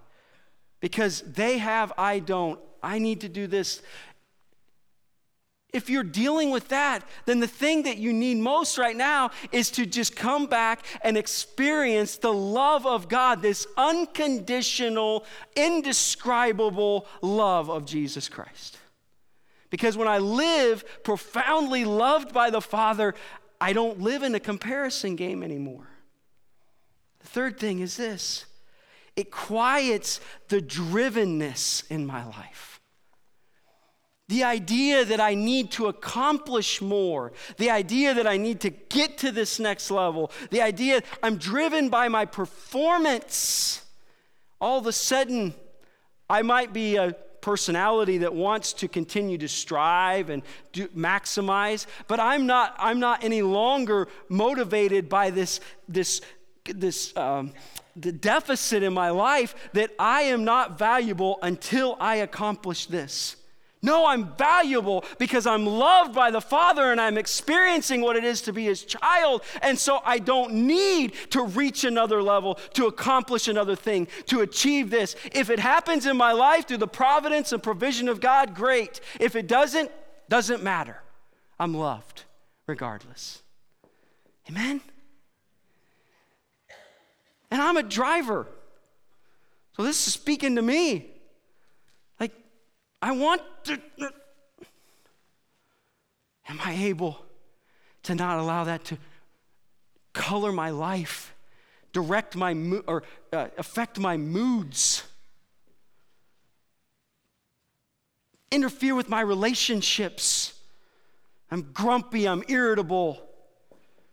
because 0.81 1.21
they 1.21 1.59
have, 1.59 1.93
I 1.99 2.21
don't. 2.21 2.59
I 2.83 2.99
need 2.99 3.23
to 3.23 3.29
do 3.29 3.47
this. 3.47 3.83
If 5.75 5.91
you're 5.91 6.05
dealing 6.05 6.53
with 6.53 6.69
that, 6.69 7.05
then 7.27 7.41
the 7.41 7.49
thing 7.49 7.83
that 7.83 7.99
you 7.99 8.13
need 8.13 8.37
most 8.37 8.79
right 8.79 8.97
now 8.97 9.33
is 9.51 9.73
to 9.73 9.85
just 9.85 10.15
come 10.15 10.47
back 10.47 10.87
and 11.03 11.19
experience 11.19 12.17
the 12.17 12.33
love 12.33 12.87
of 12.87 13.09
God, 13.09 13.43
this 13.43 13.67
unconditional, 13.77 15.27
indescribable 15.57 17.09
love 17.23 17.71
of 17.71 17.87
Jesus 17.87 18.29
Christ. 18.29 18.79
Because 19.69 19.97
when 19.97 20.07
I 20.07 20.19
live 20.19 20.85
profoundly 21.03 21.85
loved 21.85 22.33
by 22.33 22.51
the 22.51 22.61
Father, 22.61 23.13
I 23.61 23.73
don't 23.73 24.01
live 24.01 24.23
in 24.23 24.37
a 24.37 24.41
comparison 24.41 25.17
game 25.17 25.43
anymore. 25.43 25.89
The 27.19 27.27
third 27.27 27.59
thing 27.59 27.81
is 27.81 27.97
this 27.97 28.47
it 29.17 29.33
quiets 29.33 30.21
the 30.51 30.61
drivenness 30.61 31.91
in 31.91 32.07
my 32.07 32.25
life. 32.25 32.74
The 34.35 34.43
idea 34.43 35.05
that 35.05 35.21
I 35.21 35.35
need 35.35 35.71
to 35.73 35.87
accomplish 35.87 36.83
more, 36.83 37.33
the 37.57 37.71
idea 37.71 38.15
that 38.15 38.27
I 38.27 38.37
need 38.37 38.59
to 38.63 38.71
get 38.71 39.17
to 39.19 39.31
this 39.31 39.61
next 39.61 39.93
level, 39.93 40.33
the 40.51 40.61
idea 40.61 41.05
I'm 41.23 41.37
driven 41.37 41.89
by 41.89 42.09
my 42.09 42.25
performance. 42.25 43.85
All 44.61 44.77
of 44.77 44.89
a 44.89 44.93
sudden, 44.93 45.55
I 46.29 46.43
might 46.43 46.73
be 46.73 46.97
a 46.97 47.15
personality 47.43 48.19
that 48.19 48.35
wants 48.35 48.73
to 48.73 48.89
continue 48.89 49.39
to 49.39 49.47
strive 49.47 50.31
and 50.31 50.43
do, 50.73 50.89
maximize, 50.89 51.87
but 52.09 52.19
I'm 52.19 52.45
not, 52.45 52.75
I'm 52.77 52.99
not 52.99 53.23
any 53.23 53.43
longer 53.43 54.09
motivated 54.29 55.09
by 55.09 55.31
this, 55.31 55.61
this, 55.89 56.21
this 56.65 57.17
um, 57.17 57.53
the 57.95 58.11
deficit 58.11 58.83
in 58.83 58.95
my 58.95 59.11
life 59.11 59.55
that 59.75 59.93
I 59.97 60.23
am 60.23 60.43
not 60.43 60.77
valuable 60.77 61.39
until 61.41 61.97
I 62.01 62.17
accomplish 62.17 62.87
this. 62.87 63.37
No, 63.85 64.07
I'm 64.07 64.35
valuable 64.37 65.05
because 65.19 65.47
I'm 65.47 65.67
loved 65.67 66.15
by 66.15 66.31
the 66.31 66.41
Father 66.41 66.91
and 66.91 66.99
I'm 66.99 67.19
experiencing 67.19 68.01
what 68.01 68.17
it 68.17 68.25
is 68.25 68.41
to 68.43 68.53
be 68.53 68.65
His 68.65 68.83
child. 68.83 69.43
And 69.61 69.79
so 69.79 70.01
I 70.07 70.21
don't 70.21 70.55
need 70.55 71.13
to 71.31 71.43
reach 71.43 71.85
another 71.85 72.23
level, 72.23 72.55
to 72.73 72.87
accomplish 72.87 73.47
another 73.47 73.77
thing, 73.77 74.09
to 74.29 74.41
achieve 74.41 74.89
this. 74.89 75.17
If 75.33 75.51
it 75.51 75.59
happens 75.59 76.07
in 76.07 76.17
my 76.17 76.33
life 76.33 76.67
through 76.67 76.79
the 76.79 76.89
providence 76.89 77.53
and 77.53 77.63
provision 77.63 78.09
of 78.09 78.21
God, 78.21 78.55
great. 78.55 79.03
If 79.21 79.37
it 79.37 79.47
doesn't, 79.49 79.91
doesn't 80.31 80.63
matter. 80.63 81.03
I'm 81.61 81.75
loved 81.75 82.25
regardless. 82.67 83.43
Amen? 84.49 84.81
And 87.51 87.61
I'm 87.61 87.77
a 87.77 87.83
driver. 87.83 88.47
So 89.77 89.83
this 89.83 90.07
is 90.07 90.15
speaking 90.15 90.57
to 90.57 90.63
me. 90.63 91.14
I 93.05 93.13
want 93.13 93.43
to. 93.65 93.79
Am 96.49 96.59
I 96.65 96.73
able 96.73 97.23
to 98.05 98.15
not 98.15 98.39
allow 98.39 98.65
that 98.65 98.87
to 98.87 98.97
color 100.15 100.53
my 100.53 100.71
life, 100.71 101.35
direct 101.93 102.35
my 102.35 102.55
or 102.87 103.03
uh, 103.31 103.49
affect 103.59 103.99
my 103.99 104.17
moods, 104.17 105.03
interfere 108.51 108.95
with 108.95 109.11
my 109.11 109.21
relationships? 109.21 110.59
I'm 111.51 111.73
grumpy, 111.75 112.27
I'm 112.27 112.43
irritable 112.49 113.21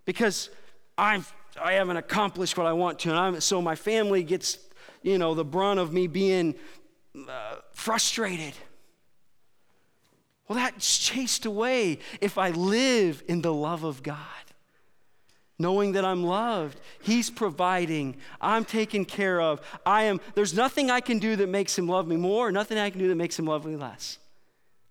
because 0.04 0.50
I've 0.98 1.34
I 1.62 1.74
haven't 1.74 1.96
accomplished 1.96 2.58
what 2.58 2.68
I 2.68 2.74
want 2.74 3.00
to, 3.00 3.10
and 3.12 3.18
I'm, 3.18 3.40
so 3.40 3.62
my 3.62 3.76
family 3.76 4.22
gets, 4.22 4.58
you 5.02 5.18
know, 5.18 5.34
the 5.34 5.46
brunt 5.46 5.80
of 5.80 5.94
me 5.94 6.08
being 6.08 6.56
uh, 7.30 7.56
frustrated. 7.72 8.54
Well, 10.52 10.60
that's 10.60 10.98
chased 10.98 11.46
away 11.46 12.00
if 12.20 12.38
I 12.38 12.50
live 12.50 13.24
in 13.30 13.42
the 13.42 13.54
love 13.54 13.86
of 13.86 14.04
God. 14.04 14.18
Knowing 15.58 15.94
that 15.94 16.04
I'm 16.04 16.26
loved, 16.26 16.78
He's 17.02 17.30
providing, 17.30 18.18
I'm 18.42 18.66
taken 18.66 19.06
care 19.06 19.40
of. 19.40 19.62
I 19.86 20.04
am, 20.04 20.20
there's 20.36 20.54
nothing 20.54 20.92
I 20.92 21.00
can 21.00 21.20
do 21.20 21.38
that 21.38 21.48
makes 21.48 21.78
Him 21.78 21.88
love 21.88 22.06
me 22.06 22.18
more, 22.18 22.52
nothing 22.52 22.78
I 22.78 22.90
can 22.90 23.00
do 23.00 23.08
that 23.08 23.16
makes 23.16 23.40
Him 23.40 23.46
love 23.46 23.66
me 23.66 23.78
less. 23.78 24.20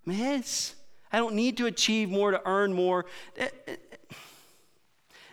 Miss, 0.06 0.76
I 1.12 1.18
don't 1.18 1.34
need 1.34 1.58
to 1.58 1.66
achieve 1.66 2.08
more 2.08 2.30
to 2.30 2.40
earn 2.46 2.72
more. 2.72 3.04
Eh, 3.36 3.48
eh, 3.68 3.72
eh. 3.72 4.14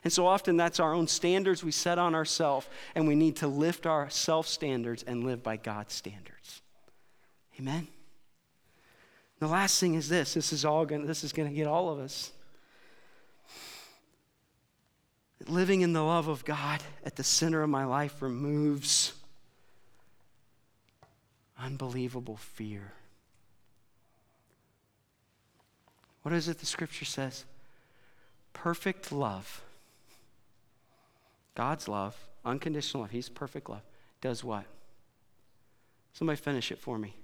And 0.03 0.11
so 0.11 0.27
often 0.27 0.57
that's 0.57 0.81
our 0.81 0.93
own 0.93 1.07
standards 1.07 1.63
we 1.63 1.71
set 1.71 1.97
on 1.97 2.13
ourselves, 2.13 2.67
and 2.95 3.07
we 3.07 3.15
need 3.15 3.37
to 3.37 3.47
lift 3.47 3.87
our 3.87 4.09
self 4.09 4.45
standards 4.45 5.03
and 5.03 5.23
live 5.23 5.41
by 5.41 5.55
God's 5.55 5.93
standards. 5.93 6.61
Amen. 7.57 7.87
The 9.39 9.47
last 9.47 9.79
thing 9.79 9.93
is 9.93 10.09
this. 10.09 10.33
This 10.33 10.51
is 10.51 10.65
all 10.65 10.85
going 10.85 11.05
this 11.05 11.23
is 11.23 11.31
going 11.31 11.49
to 11.49 11.55
get 11.55 11.67
all 11.67 11.89
of 11.89 11.99
us. 11.99 12.31
Living 15.47 15.81
in 15.81 15.93
the 15.93 16.03
love 16.03 16.27
of 16.27 16.43
God 16.43 16.81
at 17.05 17.15
the 17.15 17.23
center 17.23 17.61
of 17.61 17.69
my 17.69 17.85
life 17.85 18.21
removes 18.21 19.13
unbelievable 21.59 22.37
fear. 22.37 22.93
What 26.23 26.33
is 26.33 26.47
it 26.47 26.59
the 26.59 26.65
scripture 26.65 27.05
says? 27.05 27.45
Perfect 28.53 29.11
love. 29.11 29.61
God's 31.55 31.87
love, 31.87 32.15
unconditional 32.43 33.01
love, 33.01 33.11
He's 33.11 33.29
perfect 33.29 33.69
love, 33.69 33.81
does 34.21 34.43
what? 34.43 34.65
Somebody 36.13 36.37
finish 36.37 36.71
it 36.71 36.79
for 36.79 36.97
me. 36.97 37.15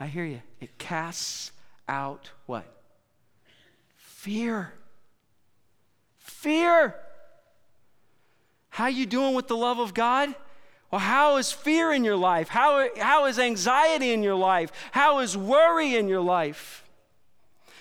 I 0.00 0.06
hear 0.06 0.24
you. 0.24 0.42
It 0.60 0.78
casts 0.78 1.52
out 1.88 2.30
what? 2.46 2.64
Fear. 3.96 4.72
Fear. 6.18 6.94
How 8.70 8.86
you 8.86 9.06
doing 9.06 9.34
with 9.34 9.48
the 9.48 9.56
love 9.56 9.78
of 9.78 9.94
God? 9.94 10.34
Well, 10.90 11.00
how 11.00 11.36
is 11.36 11.52
fear 11.52 11.92
in 11.92 12.04
your 12.04 12.16
life? 12.16 12.48
How, 12.48 12.88
how 12.96 13.26
is 13.26 13.38
anxiety 13.38 14.12
in 14.12 14.22
your 14.22 14.36
life? 14.36 14.72
How 14.92 15.18
is 15.18 15.36
worry 15.36 15.96
in 15.96 16.08
your 16.08 16.20
life? 16.20 16.87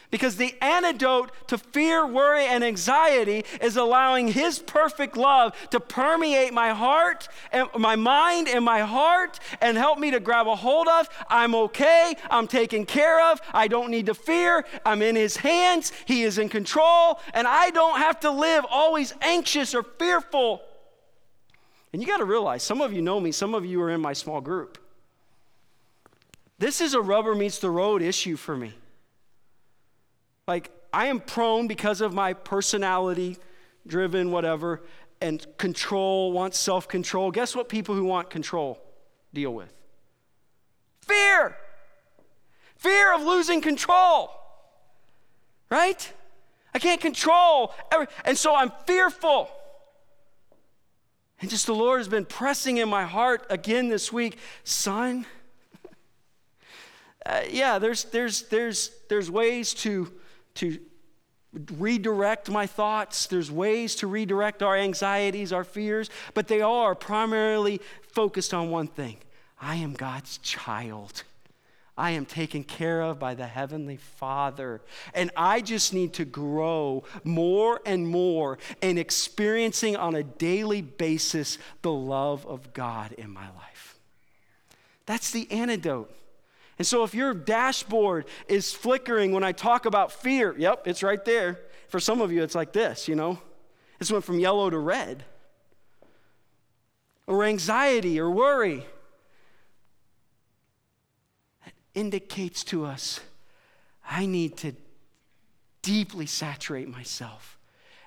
Because 0.09 0.37
the 0.37 0.55
antidote 0.61 1.31
to 1.47 1.57
fear, 1.57 2.07
worry, 2.07 2.45
and 2.45 2.63
anxiety 2.63 3.43
is 3.59 3.75
allowing 3.75 4.29
His 4.29 4.57
perfect 4.57 5.17
love 5.17 5.53
to 5.71 5.81
permeate 5.81 6.53
my 6.53 6.69
heart 6.69 7.27
and 7.51 7.67
my 7.77 7.97
mind 7.97 8.47
and 8.47 8.63
my 8.63 8.79
heart 8.79 9.39
and 9.59 9.75
help 9.77 9.99
me 9.99 10.11
to 10.11 10.21
grab 10.21 10.47
a 10.47 10.55
hold 10.55 10.87
of. 10.87 11.09
I'm 11.29 11.53
okay. 11.55 12.15
I'm 12.31 12.47
taken 12.47 12.85
care 12.85 13.31
of. 13.31 13.41
I 13.53 13.67
don't 13.67 13.91
need 13.91 14.05
to 14.05 14.13
fear. 14.13 14.63
I'm 14.85 15.01
in 15.01 15.17
His 15.17 15.35
hands. 15.35 15.91
He 16.05 16.23
is 16.23 16.37
in 16.37 16.47
control. 16.47 17.19
And 17.33 17.45
I 17.45 17.69
don't 17.71 17.99
have 17.99 18.21
to 18.21 18.31
live 18.31 18.65
always 18.69 19.13
anxious 19.19 19.75
or 19.75 19.83
fearful. 19.83 20.61
And 21.91 22.01
you 22.01 22.07
got 22.07 22.17
to 22.17 22.25
realize 22.25 22.63
some 22.63 22.79
of 22.79 22.93
you 22.93 23.01
know 23.01 23.19
me, 23.19 23.33
some 23.33 23.53
of 23.53 23.65
you 23.65 23.81
are 23.81 23.89
in 23.89 23.99
my 23.99 24.13
small 24.13 24.39
group. 24.39 24.77
This 26.59 26.79
is 26.79 26.93
a 26.93 27.01
rubber 27.01 27.35
meets 27.35 27.59
the 27.59 27.69
road 27.69 28.01
issue 28.01 28.37
for 28.37 28.55
me. 28.55 28.73
Like, 30.47 30.71
I 30.93 31.07
am 31.07 31.19
prone 31.19 31.67
because 31.67 32.01
of 32.01 32.13
my 32.13 32.33
personality 32.33 33.37
driven, 33.85 34.31
whatever, 34.31 34.81
and 35.21 35.45
control, 35.57 36.31
want 36.31 36.53
self 36.55 36.87
control. 36.87 37.31
Guess 37.31 37.55
what 37.55 37.69
people 37.69 37.95
who 37.95 38.05
want 38.05 38.29
control 38.29 38.81
deal 39.33 39.53
with? 39.53 39.73
Fear. 41.01 41.55
Fear 42.77 43.15
of 43.15 43.23
losing 43.23 43.61
control. 43.61 44.31
Right? 45.69 46.13
I 46.73 46.79
can't 46.79 47.01
control. 47.01 47.73
Every, 47.91 48.07
and 48.23 48.37
so 48.37 48.55
I'm 48.55 48.71
fearful. 48.85 49.49
And 51.41 51.49
just 51.49 51.65
the 51.65 51.75
Lord 51.75 51.99
has 51.99 52.07
been 52.07 52.25
pressing 52.25 52.77
in 52.77 52.89
my 52.89 53.03
heart 53.03 53.45
again 53.49 53.89
this 53.89 54.11
week, 54.11 54.37
son. 54.63 55.25
Uh, 57.25 57.41
yeah, 57.51 57.77
there's, 57.77 58.05
there's, 58.05 58.43
there's, 58.43 58.91
there's 59.09 59.29
ways 59.29 59.73
to 59.73 60.09
to 60.57 60.79
redirect 61.77 62.49
my 62.49 62.67
thoughts. 62.67 63.27
There's 63.27 63.51
ways 63.51 63.95
to 63.95 64.07
redirect 64.07 64.61
our 64.61 64.75
anxieties, 64.75 65.53
our 65.53 65.63
fears, 65.63 66.09
but 66.33 66.47
they 66.47 66.61
are 66.61 66.95
primarily 66.95 67.81
focused 68.01 68.53
on 68.53 68.69
one 68.69 68.87
thing 68.87 69.17
I 69.59 69.77
am 69.77 69.93
God's 69.93 70.37
child. 70.39 71.23
I 71.99 72.11
am 72.11 72.25
taken 72.25 72.63
care 72.63 73.01
of 73.01 73.17
by 73.17 73.33
the 73.33 73.47
Heavenly 73.47 73.97
Father. 73.97 74.81
And 75.15 75.31
I 75.35 75.61
just 75.61 75.95
need 75.95 76.13
to 76.13 76.25
grow 76.25 77.03
more 77.23 77.81
and 77.87 78.07
more 78.07 78.59
in 78.83 78.99
experiencing 78.99 79.95
on 79.95 80.13
a 80.13 80.21
daily 80.21 80.83
basis 80.83 81.57
the 81.81 81.91
love 81.91 82.45
of 82.45 82.71
God 82.73 83.13
in 83.13 83.31
my 83.31 83.47
life. 83.47 83.97
That's 85.07 85.31
the 85.31 85.51
antidote. 85.51 86.13
And 86.77 86.85
so 86.85 87.03
if 87.03 87.15
your 87.15 87.33
dashboard 87.33 88.25
is 88.47 88.73
flickering 88.73 89.31
when 89.31 89.43
I 89.43 89.51
talk 89.51 89.85
about 89.85 90.11
fear, 90.11 90.55
yep, 90.57 90.87
it's 90.87 91.01
right 91.01 91.23
there. 91.25 91.59
For 91.89 91.99
some 91.99 92.21
of 92.21 92.31
you, 92.31 92.43
it's 92.43 92.55
like 92.55 92.73
this, 92.73 93.07
you 93.07 93.15
know? 93.15 93.39
This 93.99 94.11
went 94.11 94.23
from 94.23 94.39
yellow 94.39 94.69
to 94.69 94.77
red. 94.77 95.23
Or 97.25 97.43
anxiety 97.43 98.19
or 98.19 98.29
worry. 98.29 98.85
That 101.65 101.73
indicates 101.93 102.63
to 102.65 102.85
us 102.85 103.19
I 104.09 104.25
need 104.25 104.57
to 104.57 104.73
deeply 105.81 106.25
saturate 106.25 106.87
myself 106.87 107.59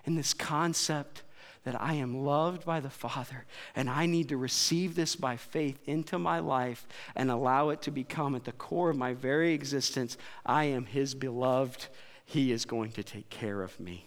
in 0.05 0.14
this 0.14 0.33
concept 0.33 1.23
that 1.65 1.81
I 1.81 1.95
am 1.95 2.25
loved 2.25 2.65
by 2.65 2.81
the 2.81 2.91
Father 2.91 3.45
and 3.77 3.91
I 3.91 4.07
need 4.07 4.29
to 4.31 4.37
receive 4.37 4.95
this 4.95 5.15
by 5.17 5.37
faith 5.37 5.79
into 5.87 6.19
my 6.19 6.39
life 6.39 6.87
and 7.15 7.31
allow 7.31 7.69
it 7.69 7.83
to 7.83 7.91
become 7.91 8.35
at 8.35 8.45
the 8.45 8.53
core 8.53 8.91
of 8.91 8.97
my 8.97 9.13
very 9.13 9.53
existence. 9.53 10.17
I 10.47 10.65
am 10.65 10.87
His 10.87 11.15
beloved. 11.15 11.89
He 12.25 12.53
is 12.53 12.65
going 12.65 12.93
to 12.93 13.03
take 13.03 13.29
care 13.29 13.63
of 13.63 13.79
me. 13.79 14.07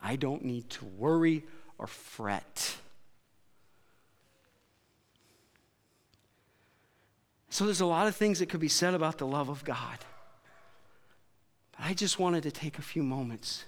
I 0.00 0.16
don't 0.16 0.44
need 0.44 0.70
to 0.70 0.84
worry 0.84 1.44
or 1.78 1.86
fret. 1.86 2.76
So 7.50 7.66
there's 7.66 7.80
a 7.80 7.86
lot 7.86 8.06
of 8.06 8.16
things 8.16 8.38
that 8.38 8.48
could 8.48 8.60
be 8.60 8.68
said 8.68 8.94
about 8.94 9.18
the 9.18 9.26
love 9.26 9.48
of 9.48 9.64
God. 9.64 9.98
But 11.72 11.86
I 11.86 11.94
just 11.94 12.18
wanted 12.18 12.44
to 12.44 12.50
take 12.50 12.78
a 12.78 12.82
few 12.82 13.02
moments 13.02 13.64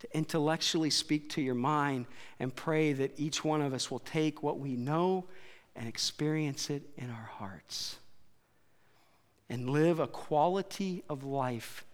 to 0.00 0.16
intellectually 0.16 0.90
speak 0.90 1.30
to 1.30 1.40
your 1.40 1.54
mind 1.54 2.06
and 2.38 2.54
pray 2.54 2.92
that 2.92 3.18
each 3.18 3.44
one 3.44 3.62
of 3.62 3.72
us 3.72 3.90
will 3.90 4.00
take 4.00 4.42
what 4.42 4.58
we 4.58 4.76
know 4.76 5.24
and 5.74 5.88
experience 5.88 6.70
it 6.70 6.82
in 6.96 7.10
our 7.10 7.30
hearts. 7.38 7.96
And 9.48 9.70
live 9.70 10.00
a 10.00 10.06
quality 10.06 11.04
of 11.08 11.24
life 11.24 11.84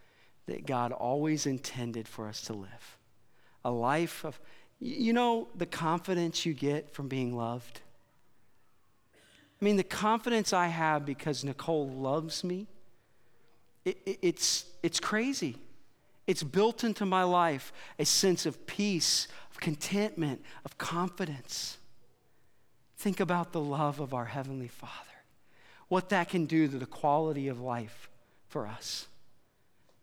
that 0.47 0.67
God 0.67 0.93
always 0.93 1.47
intended 1.47 2.09
for 2.09 2.27
us 2.27 2.41
to 2.43 2.53
live. 2.53 2.99
A 3.65 3.71
life 3.71 4.25
of, 4.25 4.41
you 4.81 5.13
know, 5.13 5.49
the 5.55 5.67
confidence 5.67 6.45
you 6.47 6.55
get 6.55 6.93
from 6.95 7.09
being 7.09 7.37
loved? 7.37 7.81
I 9.15 9.65
mean, 9.65 9.77
the 9.77 9.85
confidence 9.85 10.53
I 10.53 10.67
have 10.67 11.07
because 11.07 11.45
Nicole 11.45 11.89
loves 11.89 12.43
me, 12.43 12.67
it, 13.85 13.99
it, 14.05 14.19
it's, 14.23 14.65
it's 14.83 14.99
crazy. 14.99 15.59
It's 16.27 16.43
built 16.43 16.85
into 16.85 17.05
my 17.05 17.25
life 17.25 17.73
a 17.99 18.05
sense 18.05 18.47
of 18.47 18.67
peace, 18.67 19.29
of 19.51 19.61
contentment, 19.61 20.43
of 20.65 20.79
confidence. 20.79 21.79
Think 22.97 23.19
about 23.19 23.53
the 23.53 23.61
love 23.61 24.01
of 24.01 24.15
our 24.15 24.27
Heavenly 24.27 24.69
Father, 24.69 24.93
what 25.89 26.09
that 26.11 26.29
can 26.29 26.47
do 26.47 26.69
to 26.69 26.79
the 26.79 26.87
quality 26.87 27.49
of 27.49 27.61
life 27.61 28.09
for 28.49 28.67
us 28.67 29.09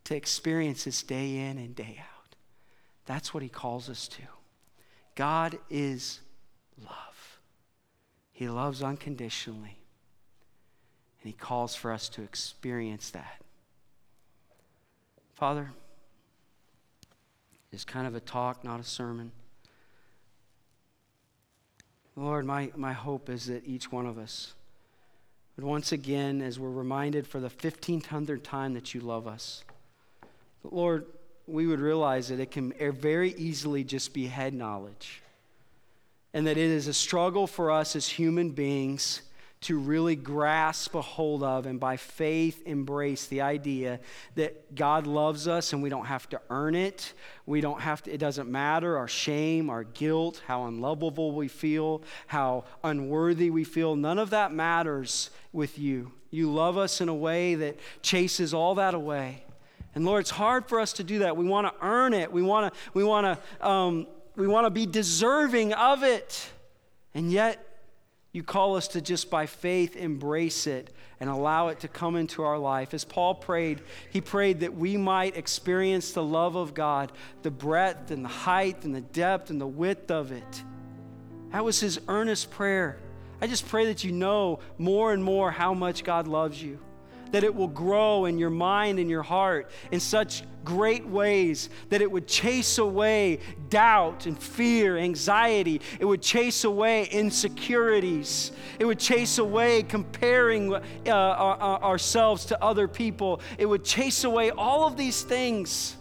to 0.05 0.15
experience 0.15 0.84
this 0.84 1.03
day 1.03 1.38
in 1.38 1.57
and 1.57 1.76
day 1.76 1.97
out. 1.99 2.36
That's 3.05 3.34
what 3.34 3.43
He 3.43 3.49
calls 3.49 3.89
us 3.89 4.07
to. 4.09 4.24
God 5.15 5.57
is 5.70 6.20
love, 6.84 7.39
He 8.32 8.49
loves 8.49 8.84
unconditionally, 8.84 9.78
and 11.22 11.32
He 11.32 11.34
calls 11.34 11.76
for 11.76 11.91
us 11.91 12.09
to 12.09 12.24
experience 12.24 13.11
that. 13.11 13.41
Father, 15.36 15.72
it's 17.72 17.86
kind 17.86 18.07
of 18.07 18.15
a 18.15 18.20
talk, 18.20 18.63
not 18.63 18.80
a 18.80 18.84
sermon. 18.84 19.32
Lord, 22.15 22.45
my, 22.45 22.72
my 22.76 22.93
hope 22.93 23.30
is 23.30 23.45
that 23.45 23.65
each 23.65 23.91
one 23.91 24.05
of 24.05 24.17
us 24.17 24.53
would 25.55 25.65
once 25.65 25.91
again, 25.91 26.41
as 26.41 26.59
we're 26.59 26.70
reminded 26.70 27.28
for 27.28 27.39
the 27.39 27.49
1500th 27.49 28.43
time 28.43 28.74
that 28.74 28.93
you 28.93 29.01
love 29.01 29.28
us, 29.28 29.63
Lord, 30.63 31.05
we 31.47 31.67
would 31.67 31.80
realize 31.80 32.30
that 32.30 32.39
it 32.39 32.51
can 32.51 32.74
very 32.91 33.34
easily 33.36 33.84
just 33.84 34.13
be 34.13 34.28
head 34.28 34.53
knowledge. 34.53 35.22
And 36.34 36.45
that 36.45 36.57
it 36.57 36.70
is 36.70 36.88
a 36.88 36.93
struggle 36.93 37.47
for 37.47 37.72
us 37.72 37.95
as 37.95 38.07
human 38.07 38.51
beings 38.51 39.22
to 39.62 39.78
really 39.78 40.16
grasp 40.16 40.95
a 40.95 41.01
hold 41.01 41.43
of 41.43 41.66
and 41.66 41.80
by 41.80 41.97
faith 41.97 42.64
embrace 42.66 43.28
the 43.28 43.41
idea 43.41 43.99
that 44.36 44.74
God 44.74 45.05
loves 45.05 45.49
us 45.49 45.74
and 45.74 45.84
we 45.84 45.89
don't 45.89 46.05
have 46.05 46.30
to 46.30 46.39
earn 46.49 46.76
it. 46.76 47.14
We 47.45 47.60
don't 47.60 47.82
have 47.82 48.01
to, 48.03 48.14
it 48.14 48.20
doesn't 48.20 48.49
matter 48.49 48.97
our 48.97 49.10
shame, 49.10 49.70
our 49.70 49.84
guilt, 49.84 50.41
how 50.47 50.66
unlovable 50.66 51.34
we 51.34 51.49
feel, 51.49 52.03
how 52.28 52.64
unworthy 52.86 53.49
we 53.49 53.66
feel. 53.66 53.97
None 53.97 54.18
of 54.18 54.30
that 54.30 54.53
matters 54.53 55.30
with 55.51 55.78
you. 55.78 56.14
You 56.32 56.51
love 56.53 56.78
us 56.78 57.01
in 57.01 57.10
a 57.10 57.16
way 57.16 57.55
that 57.55 57.78
chases 58.01 58.53
all 58.53 58.76
that 58.76 58.93
away. 58.93 59.43
And 59.93 60.05
Lord, 60.05 60.22
it's 60.22 60.30
hard 60.30 60.70
for 60.70 60.80
us 60.80 60.93
to 60.93 61.03
do 61.03 61.20
that. 61.20 61.36
We 61.36 61.45
want 61.45 61.68
to 61.68 61.86
earn 61.86 62.14
it. 62.14 62.32
We 62.32 62.43
want 62.43 62.74
to, 62.74 62.80
we 62.93 63.03
want 63.03 63.39
to, 63.60 63.68
um, 63.68 64.07
we 64.38 64.47
want 64.47 64.66
to 64.68 64.70
be 64.70 64.86
deserving 64.86 65.74
of 65.74 66.03
it. 66.03 66.49
And 67.14 67.32
yet, 67.32 67.66
you 68.32 68.43
call 68.43 68.75
us 68.75 68.88
to 68.89 69.01
just 69.01 69.30
by 69.30 69.45
faith 69.45 69.95
embrace 69.95 70.67
it 70.67 70.93
and 71.19 71.30
allow 71.30 71.69
it 71.69 71.80
to 71.82 71.88
come 71.88 72.15
into 72.15 72.43
our 72.43 72.57
life. 72.57 72.93
As 72.93 73.03
Paul 73.03 73.36
prayed, 73.36 73.82
he 74.11 74.21
prayed 74.21 74.59
that 74.61 74.75
we 74.75 74.97
might 74.97 75.36
experience 75.36 76.11
the 76.11 76.23
love 76.23 76.55
of 76.55 76.73
God, 76.73 77.11
the 77.41 77.51
breadth 77.51 78.11
and 78.11 78.23
the 78.23 78.30
height 78.30 78.84
and 78.84 78.93
the 78.93 79.01
depth 79.01 79.49
and 79.49 79.59
the 79.59 79.67
width 79.67 80.11
of 80.11 80.32
it. 80.32 80.63
That 81.51 81.65
was 81.65 81.80
his 81.80 81.99
earnest 82.07 82.51
prayer. 82.51 82.99
I 83.41 83.47
just 83.47 83.67
pray 83.67 83.86
that 83.86 84.03
you 84.03 84.11
know 84.11 84.59
more 84.77 85.11
and 85.11 85.23
more 85.23 85.49
how 85.49 85.73
much 85.73 86.03
God 86.03 86.27
loves 86.27 86.61
you 86.61 86.80
that 87.32 87.43
it 87.43 87.53
will 87.53 87.67
grow 87.67 88.25
in 88.25 88.38
your 88.38 88.49
mind 88.49 88.99
and 88.99 89.09
your 89.09 89.23
heart 89.23 89.69
in 89.91 89.99
such 89.99 90.43
great 90.64 91.05
ways 91.05 91.70
that 91.89 92.01
it 92.01 92.12
would 92.12 92.28
chase 92.28 92.78
away 92.78 93.39
doubt 93.70 94.26
and 94.26 94.41
fear, 94.41 94.97
anxiety. 94.97 95.82
It 95.99 96.05
would 96.05 96.22
chase 96.22 96.64
away 96.64 97.05
insecurities. 97.05 98.51
It 98.80 98.86
would 98.86 98.99
chase 98.99 99.38
away 99.38 99.84
comparing 99.84 100.74
uh, 100.74 100.80
our, 101.07 101.84
ourselves 101.84 102.45
to 102.45 102.64
other 102.64 102.88
people. 102.88 103.41
It 103.57 103.66
would 103.66 103.84
chase 103.84 104.24
away 104.24 104.51
all 104.51 104.86
of 104.86 104.97
these 104.97 105.22
things, 105.22 105.97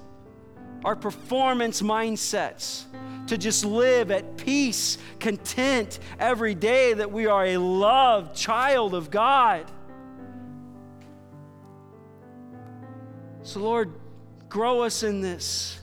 our 0.84 0.96
performance 0.96 1.82
mindsets. 1.82 2.84
To 3.28 3.36
just 3.36 3.62
live 3.62 4.10
at 4.10 4.38
peace, 4.38 4.96
content 5.20 5.98
every 6.18 6.54
day 6.54 6.94
that 6.94 7.12
we 7.12 7.26
are 7.26 7.44
a 7.44 7.58
loved 7.58 8.34
child 8.34 8.94
of 8.94 9.10
God. 9.10 9.70
So, 13.42 13.60
Lord, 13.60 13.92
grow 14.48 14.82
us 14.82 15.02
in 15.02 15.20
this. 15.20 15.80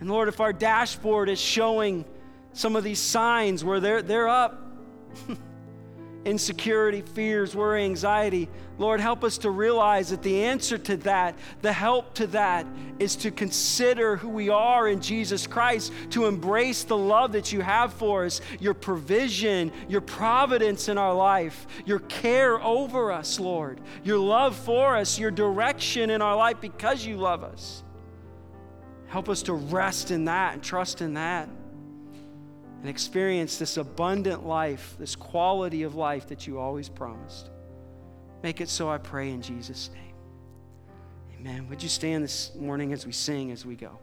And 0.00 0.08
Lord, 0.08 0.28
if 0.28 0.40
our 0.40 0.52
dashboard 0.52 1.28
is 1.28 1.40
showing 1.40 2.04
some 2.52 2.76
of 2.76 2.84
these 2.84 3.00
signs 3.00 3.64
where 3.64 3.80
they're, 3.80 4.02
they're 4.02 4.28
up, 4.28 4.62
insecurity, 6.24 7.00
fears, 7.00 7.54
worry, 7.54 7.84
anxiety. 7.84 8.48
Lord, 8.78 9.00
help 9.00 9.24
us 9.24 9.38
to 9.38 9.50
realize 9.50 10.10
that 10.10 10.22
the 10.22 10.44
answer 10.44 10.78
to 10.78 10.96
that, 10.98 11.34
the 11.62 11.72
help 11.72 12.14
to 12.14 12.26
that, 12.28 12.66
is 12.98 13.16
to 13.16 13.30
consider 13.30 14.16
who 14.16 14.28
we 14.28 14.48
are 14.48 14.88
in 14.88 15.00
Jesus 15.00 15.46
Christ, 15.46 15.92
to 16.10 16.26
embrace 16.26 16.84
the 16.84 16.96
love 16.96 17.32
that 17.32 17.52
you 17.52 17.60
have 17.60 17.92
for 17.92 18.24
us, 18.24 18.40
your 18.60 18.74
provision, 18.74 19.72
your 19.88 20.00
providence 20.00 20.88
in 20.88 20.98
our 20.98 21.14
life, 21.14 21.66
your 21.84 22.00
care 22.00 22.62
over 22.62 23.10
us, 23.12 23.40
Lord, 23.40 23.80
your 24.04 24.18
love 24.18 24.56
for 24.56 24.96
us, 24.96 25.18
your 25.18 25.30
direction 25.30 26.10
in 26.10 26.22
our 26.22 26.36
life 26.36 26.60
because 26.60 27.04
you 27.04 27.16
love 27.16 27.42
us. 27.42 27.82
Help 29.06 29.28
us 29.28 29.42
to 29.42 29.54
rest 29.54 30.10
in 30.10 30.26
that 30.26 30.54
and 30.54 30.62
trust 30.62 31.00
in 31.00 31.14
that 31.14 31.48
and 32.80 32.88
experience 32.88 33.58
this 33.58 33.76
abundant 33.76 34.46
life, 34.46 34.96
this 34.98 35.16
quality 35.16 35.82
of 35.82 35.94
life 35.94 36.28
that 36.28 36.46
you 36.46 36.58
always 36.58 36.88
promised. 36.88 37.50
Make 38.42 38.60
it 38.60 38.68
so, 38.68 38.88
I 38.88 38.98
pray, 38.98 39.30
in 39.30 39.42
Jesus' 39.42 39.90
name. 39.92 40.14
Amen. 41.38 41.68
Would 41.68 41.82
you 41.82 41.88
stand 41.88 42.22
this 42.22 42.54
morning 42.54 42.92
as 42.92 43.04
we 43.04 43.12
sing, 43.12 43.50
as 43.50 43.66
we 43.66 43.74
go? 43.74 43.98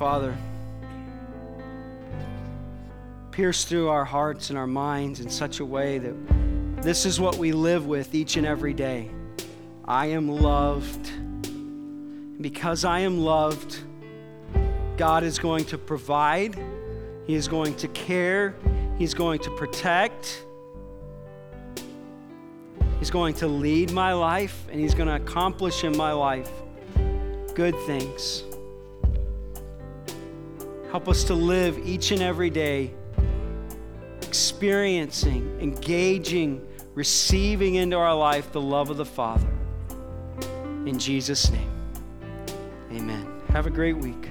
Father, 0.00 0.34
pierce 3.32 3.66
through 3.66 3.90
our 3.90 4.06
hearts 4.06 4.48
and 4.48 4.58
our 4.58 4.66
minds 4.66 5.20
in 5.20 5.28
such 5.28 5.60
a 5.60 5.64
way 5.66 5.98
that 5.98 6.14
this 6.82 7.04
is 7.04 7.20
what 7.20 7.36
we 7.36 7.52
live 7.52 7.84
with 7.84 8.14
each 8.14 8.38
and 8.38 8.46
every 8.46 8.72
day. 8.72 9.10
I 9.84 10.06
am 10.06 10.26
loved. 10.26 11.10
Because 12.40 12.86
I 12.86 13.00
am 13.00 13.18
loved, 13.18 13.76
God 14.96 15.22
is 15.22 15.38
going 15.38 15.66
to 15.66 15.76
provide, 15.76 16.58
He 17.26 17.34
is 17.34 17.46
going 17.46 17.74
to 17.74 17.88
care, 17.88 18.54
He's 18.96 19.12
going 19.12 19.40
to 19.40 19.50
protect. 19.50 20.46
He's 22.98 23.10
going 23.10 23.34
to 23.34 23.48
lead 23.48 23.90
my 23.90 24.14
life 24.14 24.66
and 24.70 24.80
He's 24.80 24.94
going 24.94 25.08
to 25.08 25.16
accomplish 25.16 25.84
in 25.84 25.94
my 25.94 26.12
life 26.12 26.50
good 27.54 27.76
things. 27.80 28.44
Help 30.90 31.08
us 31.08 31.22
to 31.24 31.34
live 31.34 31.78
each 31.86 32.10
and 32.10 32.20
every 32.20 32.50
day 32.50 32.92
experiencing, 34.22 35.58
engaging, 35.60 36.66
receiving 36.94 37.76
into 37.76 37.96
our 37.96 38.14
life 38.14 38.50
the 38.52 38.60
love 38.60 38.90
of 38.90 38.96
the 38.96 39.04
Father. 39.04 39.48
In 40.86 40.98
Jesus' 40.98 41.50
name, 41.50 41.70
amen. 42.92 43.26
Have 43.50 43.66
a 43.66 43.70
great 43.70 43.96
week. 43.96 44.30